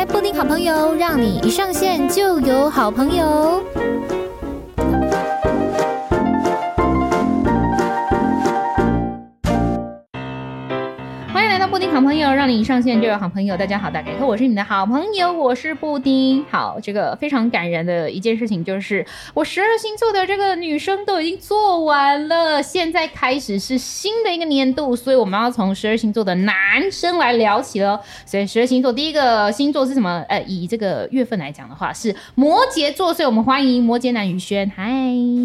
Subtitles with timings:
[0.00, 3.62] 开布丁好朋友，让你一上线就有好朋友。
[11.92, 13.56] 好朋友，让你一上线就有好朋友。
[13.56, 16.42] 大家好，大家好，我是你们的好朋友，我是布丁。
[16.48, 26.54] 好，这个非常感人的一件事情就是，我十二星座的这个女生都已经做完了，现在开始是新的一个年度，所以我们要从十二星座的男
[26.92, 28.00] 生来聊起了。
[28.24, 30.24] 所以十二星座第一个星座是什么？
[30.28, 34.70] 呃，以这个月份来讲的话是摩羯座，所以我们欢迎摩羯男宇轩。
[34.74, 34.90] 嗨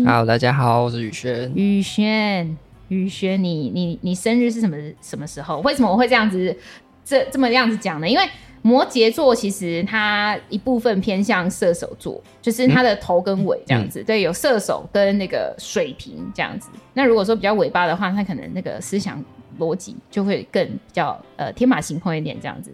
[0.05, 1.51] ，Hello，大家好，我是宇轩。
[1.55, 2.55] 宇轩。
[2.88, 5.59] 宇轩，你你你生日是什么什么时候？
[5.62, 6.55] 为什么我会这样子
[7.03, 8.07] 这这么样子讲呢？
[8.07, 8.23] 因为
[8.62, 14.02] 摩羯座其实它一部分偏向射手座，就是它的头跟尾这样子。
[14.02, 16.70] 嗯、对，有射手跟那个水瓶这样子。
[16.93, 19.23] 那如果说比较尾巴的话，它可能那个思想
[19.59, 22.71] 逻辑就会更比较呃天马行空一点这样子。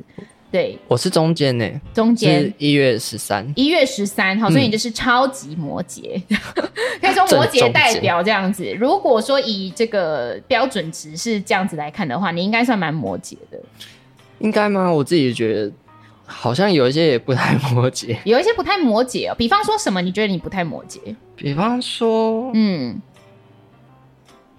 [0.51, 6.37] 对，我是中间呢，中间一月十三，一月十三号，所以你就是超级摩羯，嗯、
[7.01, 8.69] 可以说摩羯代表这样子。
[8.73, 13.57] 如果说以这个标准值是这样子来看的话，你应该算蛮摩羯的，
[14.39, 14.91] 应该吗？
[14.91, 15.71] 我自己觉得
[16.25, 19.35] 好像有一些也不太摩羯，有一些不太摩羯哦。
[19.37, 20.01] 比方说什么？
[20.01, 20.99] 你觉得你不太摩羯？
[21.37, 23.01] 比方说，嗯。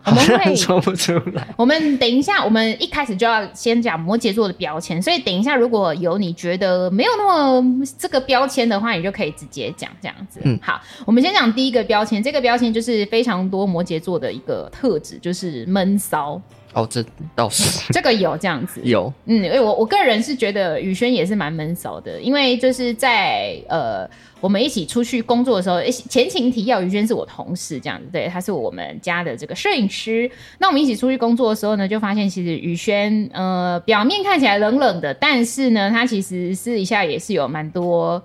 [0.06, 1.47] 我们会说不出来。
[1.56, 10.41] 我们等一下，我们一开始就要先讲摩羯座的标签，所以等一下如果有你觉得没有那么这个标签的话，你就可以直接讲这样子。
[10.42, 16.41] 嗯，好，我们先讲第一个标签，这个标签就是非常多摩羯座的一个特质，就是闷骚。
[16.73, 24.09] 哦，这倒是 这个有这样子有，嗯，因为我我个人是觉得宇轩也是蛮闷骚的，因为就是在呃
[24.41, 30.31] 我们一起出去工作的时候，前情提要，宇轩是我同事这样子，对，他是我们家的这个摄影师。
[30.59, 38.19] 那我们一起出去工作的时候呢，就发现其实宇轩呃表面看起来冷冷的，但是呢，他其实私底下也是有蛮多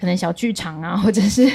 [0.00, 1.46] 可能小剧场啊，或者是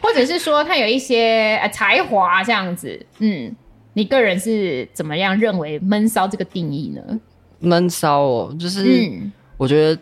[0.00, 3.56] 或者是说他有一些呃才华这样子，嗯。
[3.94, 7.20] 你个人是怎么样认为闷骚这个定义呢？
[7.58, 9.08] 闷骚哦，就是
[9.56, 10.00] 我觉得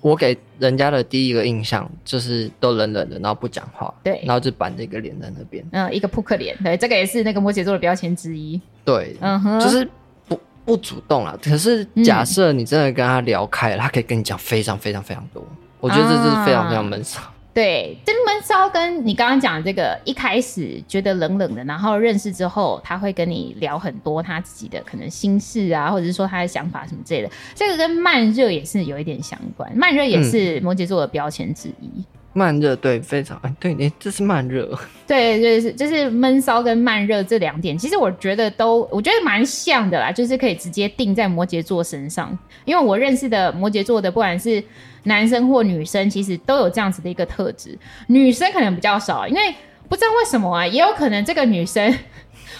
[0.00, 9.86] 我给人家的第一个印象就是都冷冷的，然后不讲话，对，然后就板着一个脸在那边，嗯，一个扑克脸，对，这个也是那个摩羯座的标签之一，对，嗯哼，就是
[10.26, 11.38] 不不主动了。
[11.42, 15.44] 可是假设你真的跟他聊开了，他可以跟你讲非常非常非常多，
[15.80, 17.20] 我觉得这是非常非常闷骚。
[17.52, 27.30] 对，这闷骚跟你刚刚讲的这个一开始觉得冷冷的，然后认识之后，他会跟你聊很多他自己的可能心事啊，或者是说他的想法什么之类的。
[27.54, 31.86] 这个跟慢热也是有一点相关，慢热也是摩羯座的标签之一。
[31.96, 44.62] 嗯慢热对，非常哎，对，哎，这是慢热，对，就是就是闷骚跟慢热这两点，其实我觉得都我觉得蛮像的啦，就是可以直接定在摩羯座身上，因为我认识的摩羯座的，不管是
[45.04, 47.78] 男生或女生，其实都有这样子的一个特质，
[48.08, 49.54] 女生可能比较少，因为
[49.88, 51.94] 不知道为什么啊，也有可能这个女生。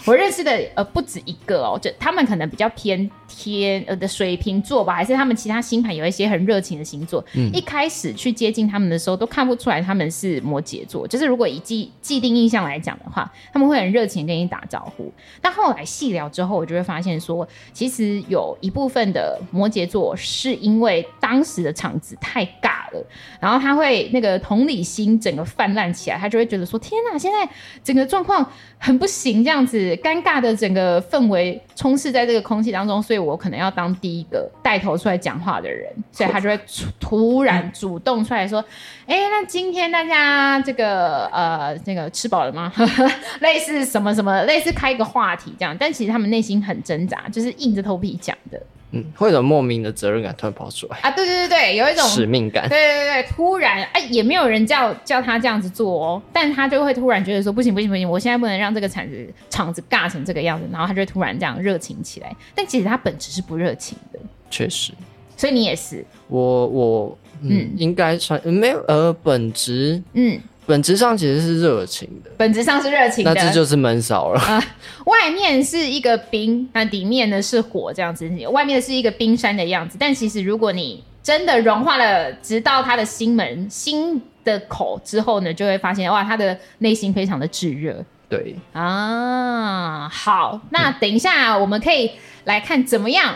[0.05, 7.25] 我认识的呃不止一个哦，就他们可能比较偏天呃的水瓶座吧，还是他们其他星盘有一些很热情的星座。
[7.34, 11.06] 嗯，一开始去接近他们的时候，都看不出来他们是摩羯座。
[11.06, 15.12] 就是如果以既既定印象来讲的话，他们会很热情跟你打招呼。
[15.41, 23.07] 但后来细聊之后，我就会发现说，其实有一部分的摩羯座是因为当时的场子太尬了，
[23.41, 27.49] 然后他会那个同理心整个泛滥起来，他就会觉得说：天哪，现在
[27.83, 29.79] 整个状况很不行，这样子。
[29.98, 36.58] 尴尬的整个氛围充斥在这个空气当中，所以我可能要当第一个带头出来讲话的人，所以他就会
[36.98, 38.64] 突然主动出来说
[39.06, 42.72] ：“哎、那今天大家这个呃，那个吃饱了吗？
[43.41, 45.76] 类似什么什么，类似开一个话题这样。
[45.78, 48.60] 但其实他们内心很挣扎，就是硬着头皮讲的。”
[48.93, 51.11] 嗯，会有莫名的责任感突然跑出来啊！
[51.12, 52.69] 对对对对，有一种使命感。
[52.69, 62.34] 对对对，突然哎，也没有人叫叫他这样子做哦，但他就会突然觉得说不行不行不行，我现在不能让这个场子场子尬成这个样子，然后他就突然这样热情起来。
[62.55, 64.19] 但其实他本质是不热情的，
[64.51, 64.93] 确实。
[65.37, 70.39] 所以你也是，我我嗯，嗯应该算没有呃本质嗯。
[70.71, 74.41] 本质上其实是热情的，本质上是热情的，那这就是闷骚了。
[74.41, 74.63] 呃，
[75.07, 78.31] 外面是一个冰，那里面呢是火，这样子。
[78.53, 88.05] 外面是一个冰山的样子，但其实如果你真的融化了，直到他的心门、心的口之后呢，就会发现哇，他的内心非常的炙热。
[88.28, 92.13] 对啊，好，那等一下我们可以
[92.45, 93.34] 来看怎么样。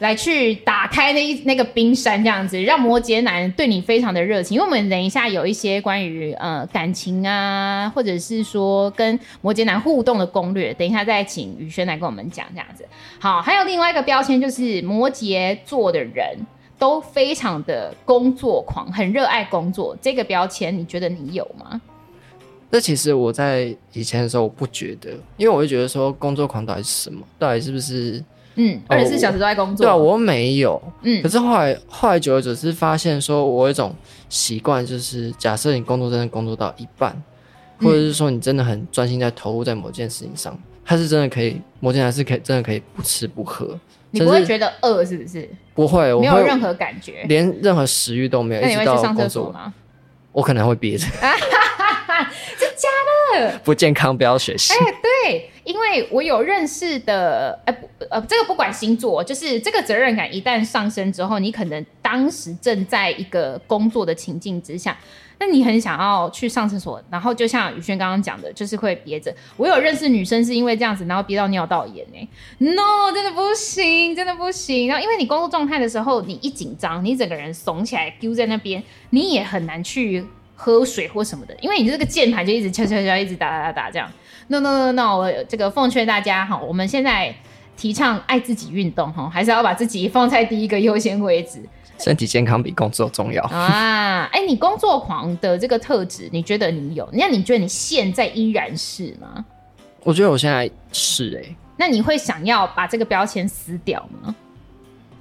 [0.00, 4.56] 来去打开那一那个冰山，这样子让摩羯男对你非常的热情。
[4.56, 12.84] 因为我们等一下有一些关于呃感情啊，或者是说跟摩羯男互动的攻略，等一下再请宇轩来跟我们讲这样子。
[13.18, 16.34] 好，还有另外一个标签就是摩羯座的人
[16.78, 21.78] 都非常的工作狂，很热爱工作，这个标签你觉得你有吗？
[22.70, 27.20] 那其实我在以前的时候我不觉得，因为我会觉得说工作狂到底是什么？
[27.38, 28.24] 到底是不是？
[28.56, 29.84] 嗯，二十四小时都在工作。
[29.84, 30.80] 对啊，我没有。
[31.02, 33.94] 嗯，可是后来后来久而久之发现，说我有一种
[34.28, 37.12] 习惯，就是假设你工作真的工作到一半，
[37.78, 43.78] 嗯、或者是说你真的很专心在投入在某件事情上，它是真的可以，某件还是可以真的可以不吃不喝。
[44.10, 45.48] 你不会觉得饿是不是？
[45.72, 48.60] 不会，我会没有任何感觉，连任何食欲都没有。
[48.60, 49.72] 那你会去上厕所吗？
[50.32, 51.06] 我可能会憋着。
[52.58, 52.88] 真假
[53.38, 53.58] 的？
[53.64, 54.72] 不健康，不要学习。
[54.72, 64.96] 哎、欸，对，因为我有认识的，哎、欸，不，呃，这个不管星座，就是这个责任感一旦上升之后，你可能当时正在一个工作的情境之下，
[65.38, 69.34] 那你很想要去上厕所，然后就像宇轩刚刚讲的，就是会憋着。
[69.56, 72.28] 我有认识女生是因为这样子，然后憋到尿道炎哎、欸。
[72.58, 74.88] No，真的不行，真的不行。
[74.88, 80.26] 然后因为你工作状态的时候，你一紧张，你整个人耸起来丢在那边，你也很难去。
[80.62, 84.06] 喝水或什么的，因为你这个键盘就一直敲敲敲，一直打打打打这样。
[84.48, 87.34] No no no no，我这个奉劝大家哈，我们现在
[87.78, 91.62] 提倡爱自己运动哈，还是要把自己放在第一个优先位置。
[91.98, 94.28] 身体健康比工作重要啊！
[94.32, 97.08] 哎、欸，你工作狂的这个特质，你觉得你有？
[97.14, 99.42] 那你觉得你现在依然是吗？
[100.02, 101.56] 我觉得我现在是哎、欸。
[101.78, 104.34] 那你会想要把这个标签撕掉吗？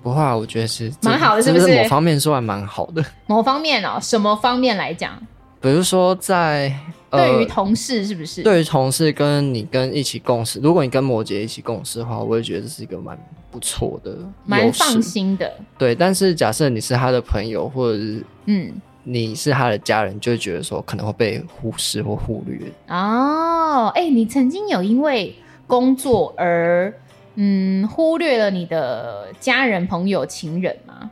[0.01, 1.77] 不会啊，我觉得是蛮好的，是不是？
[1.77, 3.03] 某方面说还蛮好的。
[3.27, 5.19] 某方面哦，什么方面来讲？
[5.61, 6.69] 比如说在，
[7.11, 8.41] 在、呃、对于同事是不是？
[8.43, 13.17] 对于同事跟你跟一起共事，如果你跟摩羯一起共事的话，我也觉得这是一个蛮
[13.51, 14.15] 不错的，
[14.45, 15.51] 蛮放心的。
[15.77, 18.71] 对，但是假设你是他的朋友，或者是嗯，
[19.03, 22.57] 你是他的家人，就会觉得说可能会被忽视或忽略。
[22.87, 25.35] 哦，哎、欸，你曾经有因为
[25.67, 26.93] 工作而
[27.41, 31.09] 嗯忽略了你的家人、朋友、情人吗？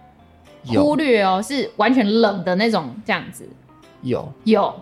[0.66, 3.48] 忽略哦，是完全冷的那种这样子。
[4.02, 4.74] 有有，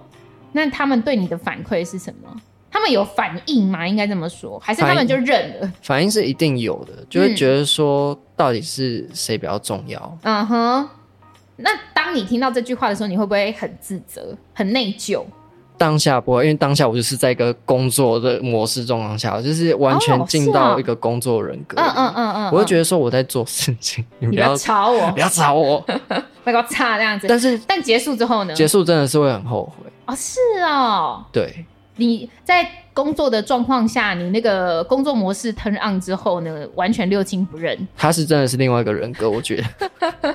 [0.54, 2.36] 那他们对你的反馈是什么？
[2.72, 3.88] 他们有反应吗？
[3.88, 5.72] 应该这么说，还是他们就认了？
[5.84, 10.18] 反应是一定有的，就会觉得说，到底是谁比较重要？
[10.24, 10.90] 嗯哼。
[11.58, 15.24] 那当你听到这句话的时候，你会不会很自责、很内疚？
[15.78, 21.82] 当下不会，因为当下我就是在一个工作的模式状况下，我就是完全进到一个工作人格。
[21.82, 25.84] 嗯嗯嗯嗯，我就觉得说我在做事情， 你不要吵我， 不要吵我，
[26.44, 27.28] 不要差这样子。
[27.28, 28.54] 但是但结束之后呢？
[28.54, 31.66] 结束真的是会很后悔哦，是哦，对。
[31.98, 37.78] 你在工作的状况下，你那个工作模式 turn on 之后呢，完全六亲不认。
[37.98, 39.92] 他是真的是另外一个人格，我觉得。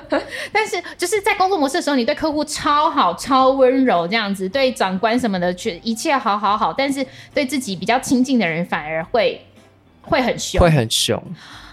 [0.53, 6.71] 但是就是在工作模式的时候，你对客户超好、超温柔这样子，对长官什么的，却一切好好好。
[6.71, 7.03] 但是
[7.33, 9.43] 对自己比较亲近的人，反而会
[10.03, 11.17] 会很凶，会很凶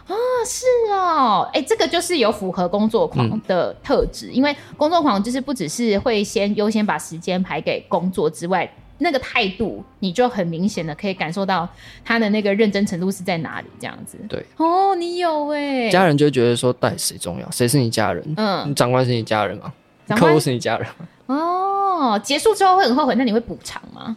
[0.07, 0.17] 啊！
[0.47, 8.67] 是哦，哎、欸，这个就是有符合工作狂的特质，嗯、因为工作狂就是不只是会先优先把时间排给工作之外。
[8.99, 11.69] 那个态度，你就很明显的可以感受到
[12.05, 14.19] 他的那个认真程度是在哪里，这样子。
[14.29, 17.51] 对，哦，你有哎，家人就会觉得说，到底谁重要？
[17.51, 18.25] 谁是你家人？
[18.37, 19.73] 嗯，你长官是你家人吗？
[20.17, 21.07] 客户是你家人吗？
[21.27, 24.17] 哦，结束之后会很后悔，那你会补偿吗？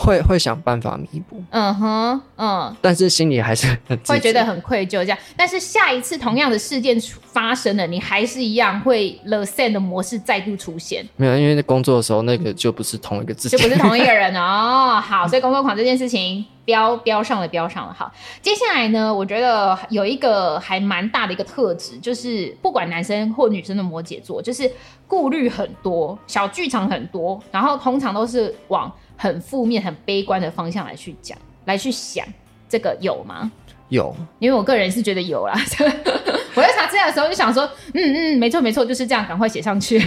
[0.00, 5.18] 会会想办法弥补，嗯哼，嗯，但是心里还是很会觉得很愧疚，这样。
[5.36, 11.06] 但是下一次同样的事件发生了，你还是一样会 the same 的模式再度出现。
[11.16, 14.98] 没有，因为在工作的时候，那个就不是同一个自己，就不是同一个人 哦。
[14.98, 17.92] 好，所以工作狂这件事情标标上了，标上了。
[17.92, 18.10] 好，
[18.40, 24.70] 接下来呢，我觉得有一个还蛮大的一个特质，就是不管男生或女生的摩羯座，就是
[25.06, 28.90] 顾虑很多，小剧场很多，然后通常都是往。
[29.20, 31.36] 很负面、很悲观的方向来去讲，
[31.66, 32.26] 来去想，
[32.70, 33.52] 这个有吗？
[33.90, 35.52] 有，因为我个人是觉得有啦。
[36.56, 38.00] 我在查资料的时候就想说，嗯
[38.34, 40.02] 嗯，没错没错，就是这样，赶快写上去。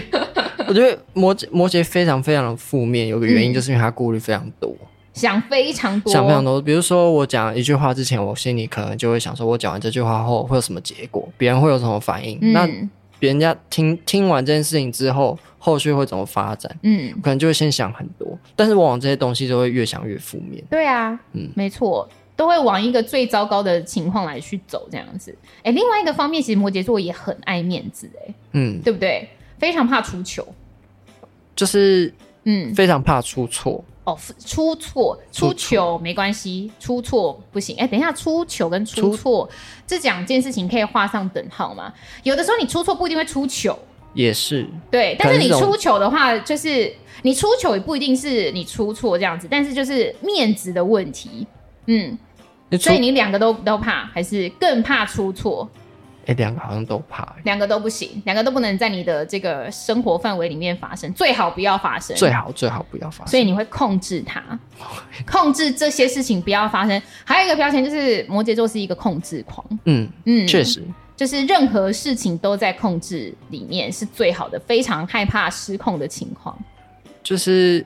[0.68, 6.60] 我觉得摩羯摩羯非常非常的负面，有个原因就是因为他顾虑非常多，嗯，想非常多，想非常多。
[6.60, 12.40] 比如说我讲一句话之前，我心里可能就会想说，我讲完这句话后会有什么结果，别人会有什么反应？
[12.42, 12.68] 嗯、那
[13.24, 16.70] 别人家听听完这件事情之后，后续会怎么发展？
[16.82, 20.62] 嗯，可能就会先想很多，但是往往这些东西都会越想越负面。
[20.70, 25.34] 对啊，嗯，没错，都会往一个最糟糕的情况来去走，这样子。
[25.64, 29.26] 哎，另外一个方面，其实摩羯座也很爱面子，哎，嗯，对不对？
[29.58, 30.46] 非常怕出糗，
[31.56, 32.14] 就是
[32.44, 33.82] 嗯，非常怕出错。
[34.06, 37.76] 哦，出错出糗没关系，出错不行。
[37.78, 39.52] 哎，等一下，出糗跟出错出
[39.88, 41.94] 这两件事情可以画上等号吗？
[42.24, 43.78] 有的时候你出错不一定会出糗，
[44.14, 45.16] 也是对。
[45.18, 51.48] 但是你出糗的话，就是你出糗也不一定是你出错这样子，但是就是面子的问题。
[51.86, 52.18] 嗯，
[52.80, 55.70] 所以你两个都都怕，还是更怕出错？
[56.24, 63.28] 哎、欸，两个好像都怕、欸，两个都不行，两个都不能在你的这个生活范围里面发生，最好不要发生，最好最好不要发生。
[63.28, 64.42] 所以你会控制它，
[65.30, 67.02] 控制这些事情不要发生。
[67.26, 70.82] 还有一个标签就是摩羯座是一个控制狂，嗯嗯，确实，
[71.18, 76.58] 就是任何事情都在控制里面是最好的，非常害怕失控的情况。
[77.22, 77.86] 就是，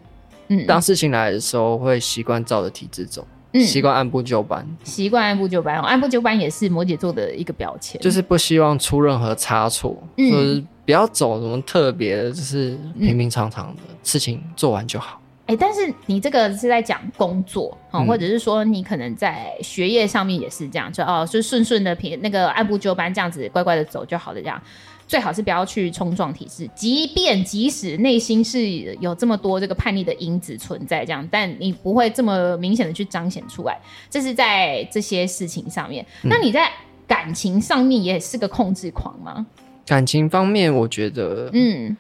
[0.50, 3.26] 嗯，当事情来的时候会习惯照着体制走。
[3.66, 15.22] 习惯按部就班，习惯按部就班，按部就班也是摩羯座的一个标签，就是不希望出任何差错，嗯，就是不要走什么特别的，就是平平常常的事情做完就好。
[15.48, 24.62] 哎、欸，但是你这个是在讲工作，哦，或者是说你可能在学业上面也是这样，就哦，就顺顺的平那个按部就班这样子，乖乖的走就好了，这样。
[25.08, 33.80] 最好是不要去冲撞体制，即便即使内心是有这么多这个叛逆的因子存在，这样，但你不会这么明显的去彰显出来。
[34.10, 36.06] 这是在这些事情上面。
[36.24, 36.30] 嗯。
[36.30, 36.70] 那你在
[37.08, 39.48] 感情上面也是个控制狂吗？
[39.86, 41.96] 感情方面，我觉得，嗯，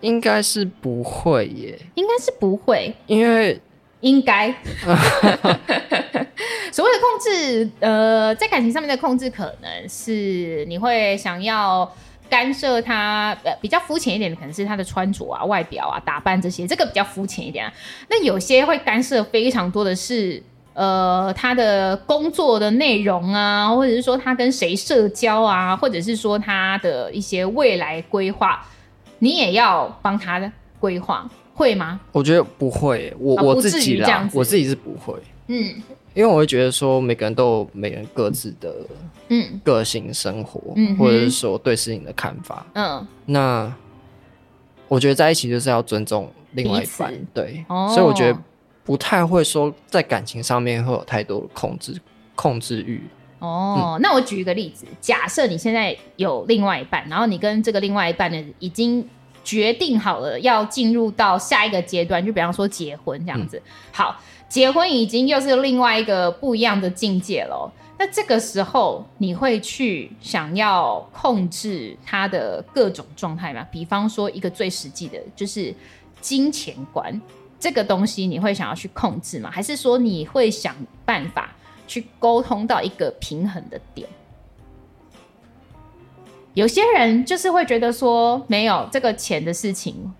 [0.00, 1.78] 应该是不会耶。
[1.96, 3.60] 应该是不会，因为
[4.00, 4.48] 应该
[6.72, 11.92] 所谓的控制，呃，在感情上面的控制，可能是你会想要。
[12.32, 17.70] 干涉他，呃，比较肤浅一点的，可能是他的穿着啊、外表啊、打扮这些，这个比较肤浅一点啊。
[18.08, 28.66] 那有些会干涉非常多的是，呃，他的工作的内容啊，或者是说他跟谁社交啊，或者是说他的一些未来规划，
[29.18, 32.00] 你也要帮他规划，会吗？
[32.12, 35.14] 我觉得不会，我、啊、我自己啦，我自己是不会，
[35.48, 35.74] 嗯。
[36.14, 38.74] 因为我会觉得说，每个人都有每个人各自的
[39.28, 39.60] 嗯。
[39.64, 43.72] 个性生活，嗯，或者是说对事情的看法，嗯，那
[44.88, 48.38] 我觉得在一起就是要尊重另外一半，对，哦，所以我觉得
[48.84, 51.98] 不太会说在感情上面会有太多的控制
[52.34, 53.00] 控制欲。
[53.38, 59.08] 哦，嗯，那我举一个例子，假设你现在有另外一半，然后你跟这个另外一半呢已经
[59.42, 64.20] 决定好了要进入到下一个阶段，就比方说结婚这样子，嗯，好。
[64.52, 67.72] 结婚已经又是另外一个不一样的境界了。
[67.98, 73.66] 那这个时候，你会去想要控制他的各种状态吗？
[73.72, 75.74] 比方说，一个最实际的，就是
[76.20, 77.18] 金钱观
[77.58, 79.50] 这个东西，你会想要去控制吗？
[79.50, 81.56] 还是说你会想办法
[81.88, 84.06] 去沟通到一个平衡的点？
[86.52, 90.12] 有些人就是会觉得说，没有这个钱的事情，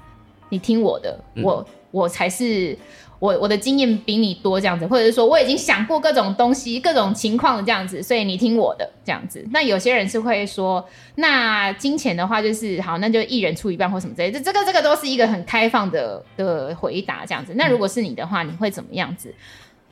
[0.49, 2.79] 你听我的，嗯、我我才是。
[3.23, 9.47] 我我的经验比你多这样子，或者是说我已经想过各种东西、各种情况这样子，所以你听我的这样子。
[9.53, 14.41] 那有些人是会说，那金钱的话就是好，那就一人出一半或什么之类的。
[14.41, 17.53] 这这个这个都是一个很开放的的回答这样子。
[17.55, 19.33] 那如果是你的话，你会怎么样子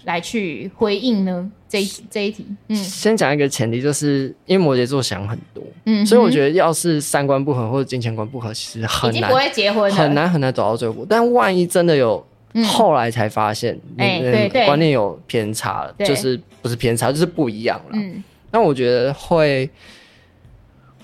[0.03, 1.49] 来去回应呢？
[1.69, 11.07] 这一这一题，嗯，先讲一个前提，就是因为摩羯座想很多，嗯，所以我觉得要是三观不合或者金钱观不合，其实很难，已经不会结婚，很难很难走到最后。
[11.09, 12.27] 但万一真的有。
[12.53, 17.91] 嗯、后来才发现，哎、欸，对观念有偏差了，就是不是偏差，就是不一样了。
[17.93, 19.69] 嗯，那我觉得会，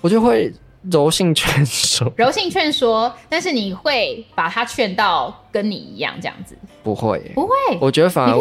[0.01, 0.53] 我就会
[0.91, 6.57] 柔性劝说，柔性劝说，但是你会把他劝到跟你一样这样子。
[6.87, 7.53] 不会，不会。
[7.81, 8.37] 我觉得反而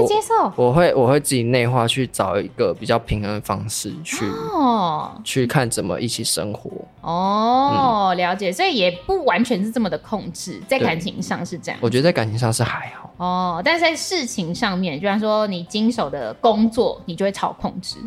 [0.55, 4.23] 我会，我会自己内化去找一个比较平衡的方式去
[4.53, 6.69] 哦，去看怎么一起生活。
[7.01, 8.51] 哦、嗯，了解。
[8.51, 11.79] 所以也不完全是这么的控制，在感情上是这样。
[11.81, 13.09] 我觉得在感情上是还好。
[13.17, 17.97] 哦，但是在事情上面，就像说你经手的工作，你就会超控制。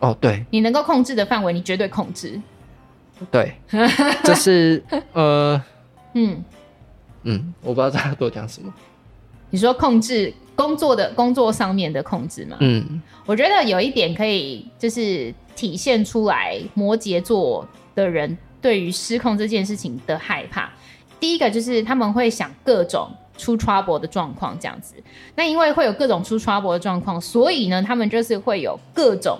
[0.00, 0.44] 哦，对。
[0.50, 2.40] 你能够控制的范围，你绝对控制。
[3.30, 3.54] 对，
[4.24, 4.82] 就是
[5.12, 5.62] 呃，
[6.14, 6.42] 嗯
[7.22, 8.72] 嗯，我不知道大家多讲什么。
[9.50, 12.56] 你说控制工作的工作上面的控制吗？
[12.60, 20.70] 嗯，我觉得有一点可以就是体现出来摩羯座的人对于失控这件事情的害怕。
[21.20, 24.94] 第一个就是他们会想各种出 trouble 的状况这样子，
[25.34, 29.38] 那因为会有各种出 trouble 的状况，所以呢，他们就是会有各种。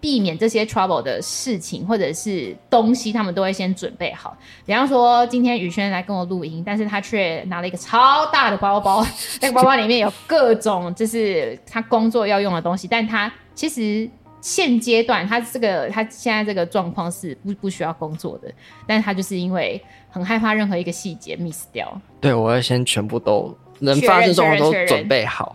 [0.00, 4.34] 避免这些 trouble 的事情或者是东西，他们都会先准备好。
[4.64, 9.06] 比方说，今天宇轩来跟我录音，但是他却拿了一个超大的包包，
[9.42, 12.88] 那个包包里面有各种就是他工作要用的东西。
[12.88, 14.08] 但他其实
[14.40, 18.50] 现阶段他这个他现在这个状况是不不需要工作的，
[18.86, 19.78] 但是他就是因为
[20.08, 22.00] 很害怕任何一个细节 miss 掉。
[22.20, 25.54] 对，我要先全部都能发生状况都准备好，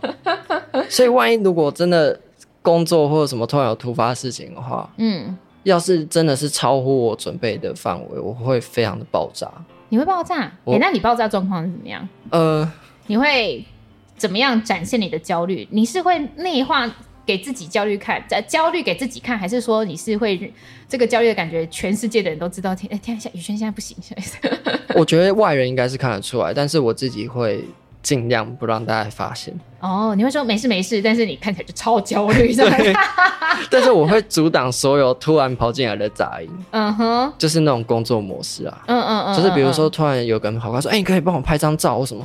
[0.88, 2.20] 所以万一如果真的。
[2.66, 9.48] 工作或者什么突然有突发事情的话，嗯，要是真的是超乎我准备的范围，我会非常的爆炸。
[9.88, 10.40] 你会爆炸？
[10.64, 12.08] 哎、欸，那你爆炸状况是怎么样？
[12.30, 12.68] 呃，
[13.06, 13.64] 你会
[14.16, 15.68] 怎么样展现你的焦虑？
[15.70, 16.92] 你是会内化
[17.24, 20.52] 给自己焦虑看，在焦虑给自己看，还是说你是会
[20.88, 22.74] 这个焦虑的感觉，全世界的人都知道？
[22.74, 23.96] 天，哎，天一下，宇轩现在不行，
[24.96, 27.64] 我觉得外人应该是看得出来，但是我自己会
[28.06, 29.52] 尽量不让大家发现。
[29.80, 32.76] 哦，你会说没事没事，但是你看起来就超焦虑，是吧？
[33.68, 36.48] 但是我会阻挡所有突然跑进来的杂音。
[36.70, 38.82] 嗯哼，就是那种工作模式啊。
[38.86, 42.24] 嗯嗯嗯，就是比如说突然有个人跑过来说：“哎、嗯嗯欸，你可以帮我拍张照或什么？”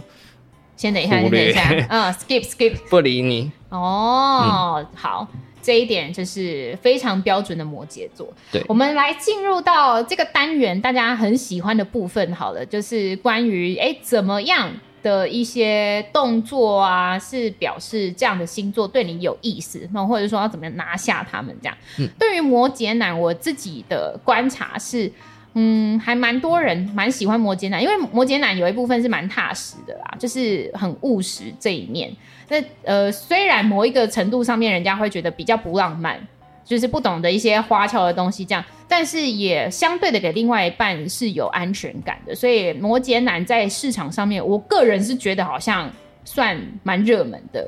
[0.77, 1.61] 先等一下，先等一下。
[1.89, 3.51] 嗯，skip skip，不理你。
[3.69, 5.27] 哦，嗯、好，
[5.63, 8.31] 这一点就是非常标准的摩羯座。
[8.51, 12.31] 对，我们来进入到这个单元，大家很喜欢的部分。
[12.35, 14.71] 好了，就是关于哎、欸，怎么样
[15.03, 21.77] 的一些动作啊，是表示这样的星座对你有意思，那或者说要怎么样拿下他们这样。
[21.99, 25.11] 嗯，对于摩羯男，我自己的观察是。
[25.53, 32.09] 嗯，还蛮多人蛮喜欢摩羯男，因为摩羯男有一部分是蛮踏实的啦，就是很务实这一面。
[32.47, 32.55] 那
[32.85, 36.25] 呃，虽然某一个程度上面，人家会觉得比较不浪漫，
[36.63, 42.33] 就是不懂得一些花俏的东西这样，但是也相对的给另外一半是有安全感的。
[42.33, 45.91] 所以摩羯男在市场上面，我个人是觉得好像
[46.23, 47.67] 算蛮热门的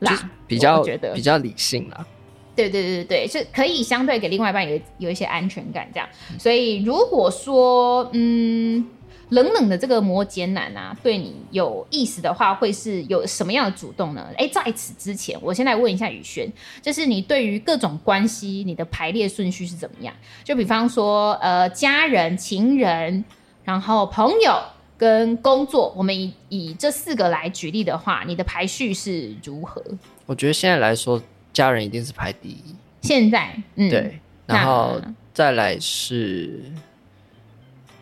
[0.00, 2.06] 啦，比较觉得比较理性啦。
[2.54, 6.08] 对对对对，是可以相对给另外一半有有一些安全感这样。
[6.40, 8.84] 所以如果说嗯
[9.30, 14.26] 冷冷的这个摩羯男啊，对你有意思的话，会是有什么样的主动呢？
[14.36, 16.50] 哎，在此之前，我先来问一下宇轩，
[16.82, 20.14] 就是你对于各种关系，你的排列顺序是怎么样？
[20.44, 23.24] 就比方说呃家人、情人，
[23.64, 24.60] 然后朋友
[24.96, 29.82] 跟工作，我们以以这四个来举例的话，你的排序是如何？
[30.26, 31.22] 我觉得现在来说。
[31.50, 32.62] 家人一定是排第一。
[33.02, 35.00] 现在，嗯，对，然后
[35.34, 36.62] 再来是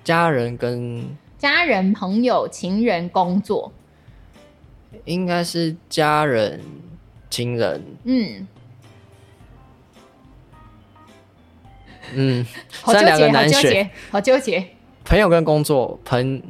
[0.07, 1.05] 家人跟
[1.37, 3.73] 家人、朋友、情人、工作，
[5.05, 6.61] 应该是家人、
[7.29, 8.47] 情人，嗯。
[12.15, 12.47] 嗯，
[12.83, 14.65] 好纠结，好纠结，好纠结。
[15.05, 16.41] 朋友跟工作，朋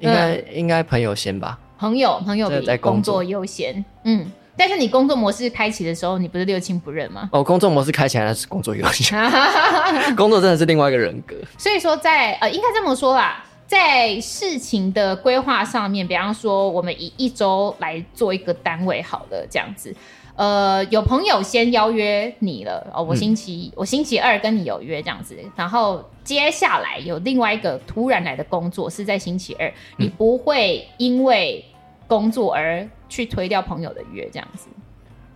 [0.00, 1.56] 应该、嗯、应该朋友先吧？
[1.78, 4.28] 朋友，朋友比工作优先，嗯。
[4.56, 7.28] 但是你工作模式开启的时候，你不是六亲不认吗？
[7.32, 9.18] 哦，工作模式开起来那是工作优先，
[10.16, 11.34] 工作真的是另外一个人格。
[11.58, 19.94] 所以说在，在呃，应该这么说啦，在事情的规划上面，比方说，我们以一周来做一个单位，好了，这样子，
[20.36, 29.72] 呃，有朋友先邀约你了，哦，我星期、嗯、我星期二跟你有约这样子，然后接下来有另外一个突然来的工作是在星期二，嗯、
[30.04, 31.64] 你不会因为
[32.06, 32.88] 工作而。
[33.06, 34.66] 去推掉朋友的约，这样子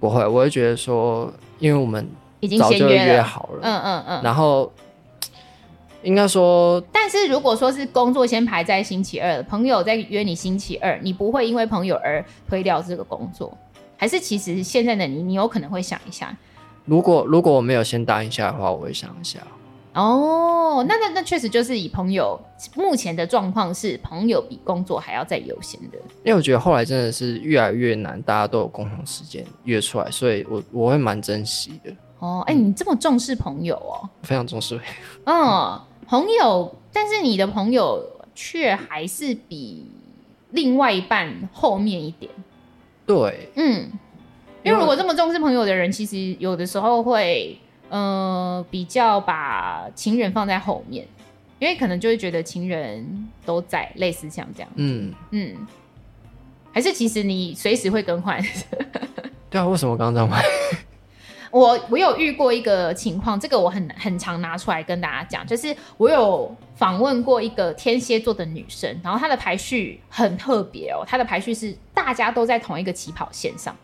[0.01, 2.09] 不会，我会觉得说，因为我们
[2.41, 4.73] 已经先约，约好了，嗯嗯嗯，然后
[6.03, 13.57] 应该说，但是如果说是工作先排在星期二，朋友再约你星期二，你不会因为朋友而推掉这个工作，
[13.97, 16.37] 还是其实现在的你，你有可能会想一下，
[16.85, 19.39] 如果如果我没有先答应下的话，我会想一下。
[19.99, 22.41] 哦，那那那确实就是以朋友
[22.77, 31.91] 目前的状况是朋友比工作还要再优先的，因为我觉得后来真的是越来越难，大家都有共同时间约出来，所以我我会蛮珍惜的。
[32.21, 34.09] 哦，哎、欸，你这么重视朋友哦？
[34.23, 34.81] 非常重视。
[35.27, 38.01] 嗯，朋友，但是你的朋友
[38.37, 39.85] 却还是比
[40.51, 42.31] 另外一半后面一点。
[43.05, 43.91] 对，嗯，
[44.63, 47.59] 因为如果这么重视朋友的人，其实有的时候会。
[47.91, 51.07] 呃，比较把情人放在后面，
[51.59, 54.71] 因为可能就会觉得情人都在，类似像这样。
[54.75, 55.57] 嗯嗯，
[56.73, 58.43] 还是其实你随时会更换。
[59.49, 60.45] 对啊，为什么刚刚这样？
[61.51, 73.75] 我我有遇过一个情况，这个我很很常拿出来跟大家讲，就是我有访问过一个天蝎座的女生，然后她的排序很特别哦，她的排序是大家都在同一个起跑线上，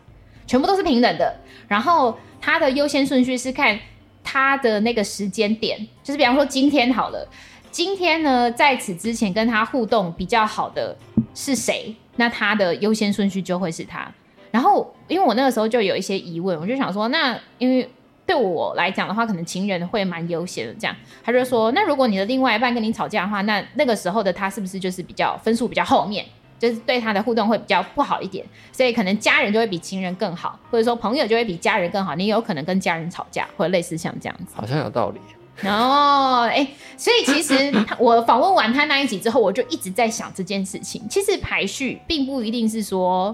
[0.45, 1.35] 全部都是平等的，
[1.67, 3.79] 然后她的优先顺序是看。
[4.25, 7.25] 他的那个时间点，就是比方说今天好了，
[7.71, 10.97] 今天呢，在此之前跟他互动比较好的
[11.33, 11.95] 是谁？
[12.17, 14.11] 那他的优先顺序就会是他。
[14.51, 17.87] 然后，因为我那个时候就有一些疑问，我就想说，那因为
[18.25, 20.73] 对我来讲的话，可能情人会蛮优先的。
[20.73, 26.25] 这样，他就说，那如果你的另外一半跟你吵架的话，那那个时候的他是不是就是比较分数比较后面？
[26.57, 32.15] 就是对他的互动会比较不好一点，所以可能家人就会比情人更好，或者说朋友就会比家人更好。
[32.15, 35.19] 你有可能跟家人吵架，或者类似像这样子，好像有道理。
[35.67, 41.01] 哦，哎、所以其实 我访问完他那一集之后，我就一直在想这件事情。
[41.09, 43.33] 其实排序并不一定是说，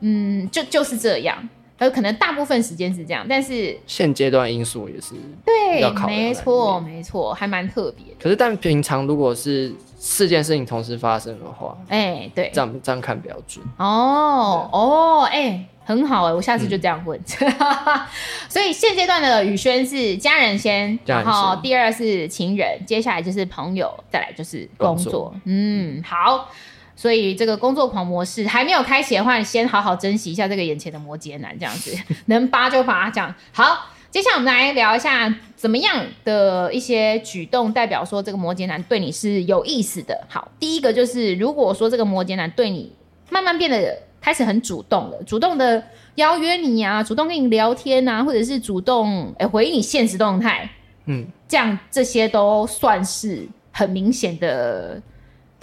[0.00, 1.48] 嗯，就就是这样。
[1.78, 8.06] 呃，可能大部分时间是这样，但是现阶段因素也是对，没错，没错，还蛮特别。
[8.18, 13.64] 可是，但平常如果是四件事情同时发生的话，哎、欸，对，这样这样看比较准。
[13.76, 17.20] 哦哦，哎、欸，很好哎，我下次就这样问。
[17.40, 17.52] 嗯、
[18.48, 25.04] 所以现阶段的宇轩是家人先，然后第二是情人，接下来就是朋友，再来就是工作。
[25.04, 26.48] 工作嗯，好。
[26.96, 31.94] 所以这个工作狂模式还没有开启的话，你先好好珍惜一下这个眼前的摩羯男，这样子
[32.26, 33.10] 能扒就扒。
[33.10, 40.18] 这样好，接下来我们来聊一下怎么样的一些举动代表说这个摩羯男对你是有意思的。
[40.26, 42.90] 好，第一个就是如果说这个摩羯男对你
[43.28, 50.66] 慢慢变得开始很主动了，主动的邀约你啊，主动跟你聊天啊，或者是主动诶回应你现实动态，
[51.04, 54.98] 嗯，这样这些都算是很明显的。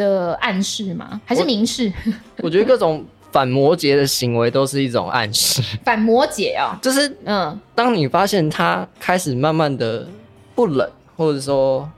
[0.03, 1.19] 的暗示吗？
[1.25, 1.91] 还是明示？
[2.37, 5.61] 我， 我觉得各种反摩羯的行为都是一种暗示。
[5.83, 10.07] 反摩羯啊、哦，就是嗯，当你发现他开始慢慢的
[10.55, 11.89] 不冷，或者说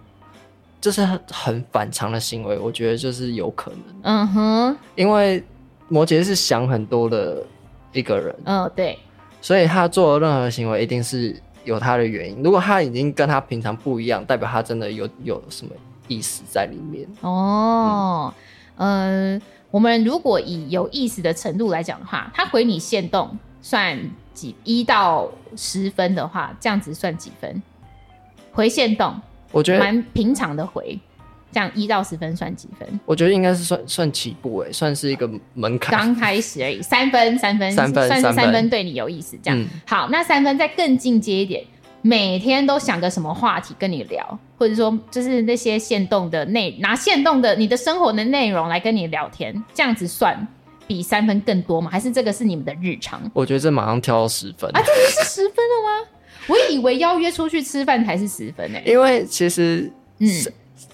[0.80, 3.80] 就是很反常的行为，我觉得就是有可能。
[4.04, 5.44] 嗯哼，因为
[5.88, 7.44] 摩羯是想很多的
[7.92, 8.36] 一个人。
[8.46, 8.98] 嗯，对。
[9.42, 12.42] 所以他做的任何行为一定是有他的原因。
[12.42, 15.72] 如果他已经跟他平常不一样，代表他真的有有什么。
[16.08, 18.34] 意思在里面哦，
[18.78, 23.98] 嗯、呃，我们如果以有意思的程度来讲的话，他回你限动算
[24.34, 27.62] 几一到十分的话，这样子算几分？
[28.52, 29.20] 回限动，
[29.52, 30.98] 我觉得蛮平常的回，
[31.52, 33.00] 这样一到十分算几分？
[33.06, 41.64] 我觉得应该是算算起步诶，算是一个门槛，刚开始而已，三分三分三分算是三分对你有意思，这样、嗯、好，那三分再更进阶一点。
[42.06, 50.48] 每天都想个什么话题跟你聊，或者说就是那些限动的内拿限动的你的生活的内容来跟你聊天，这样子算
[50.86, 51.90] 比三分更多吗？
[51.90, 53.20] 还是这个是你们的日常？
[53.34, 54.80] 我觉得这马上跳到十分啊！
[54.86, 56.08] 这里是十分了吗？
[56.46, 58.92] 我以为邀约出去吃饭才是十分呢、欸。
[58.92, 60.30] 因为其实嗯。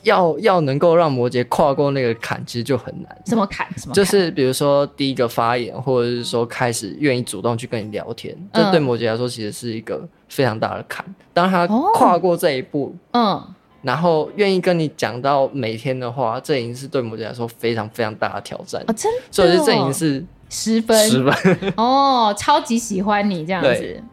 [0.04, 3.17] 要要能够让摩羯跨过那个坎，其实就很难。
[3.25, 3.67] 什么坎？
[3.77, 3.93] 什么？
[3.93, 11.06] 就是比如说第一个发言，或者是说开始愿意主动去跟你聊天，这、嗯、对摩羯来说其实是一个非常大的坎。
[11.34, 18.82] 当他跨过这一步，哦、嗯，然后愿意跟你讲到每天的话，这已经是对摩羯来说非常非常大的挑战。
[18.88, 19.21] 哦，真的、哦。
[19.30, 21.73] 所以这已经是十分，十分。
[21.77, 24.04] 哦，超级喜欢你这样子。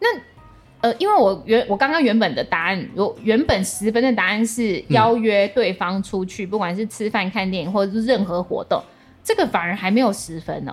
[0.00, 0.08] 那。
[0.86, 8.80] 呃，因为我原我刚刚原本的答案，我原本十分的答案是邀约对方出去，嗯、不管是吃饭、看电影，或者是任何活动，
[9.24, 10.72] 这个反而还没有十分哦，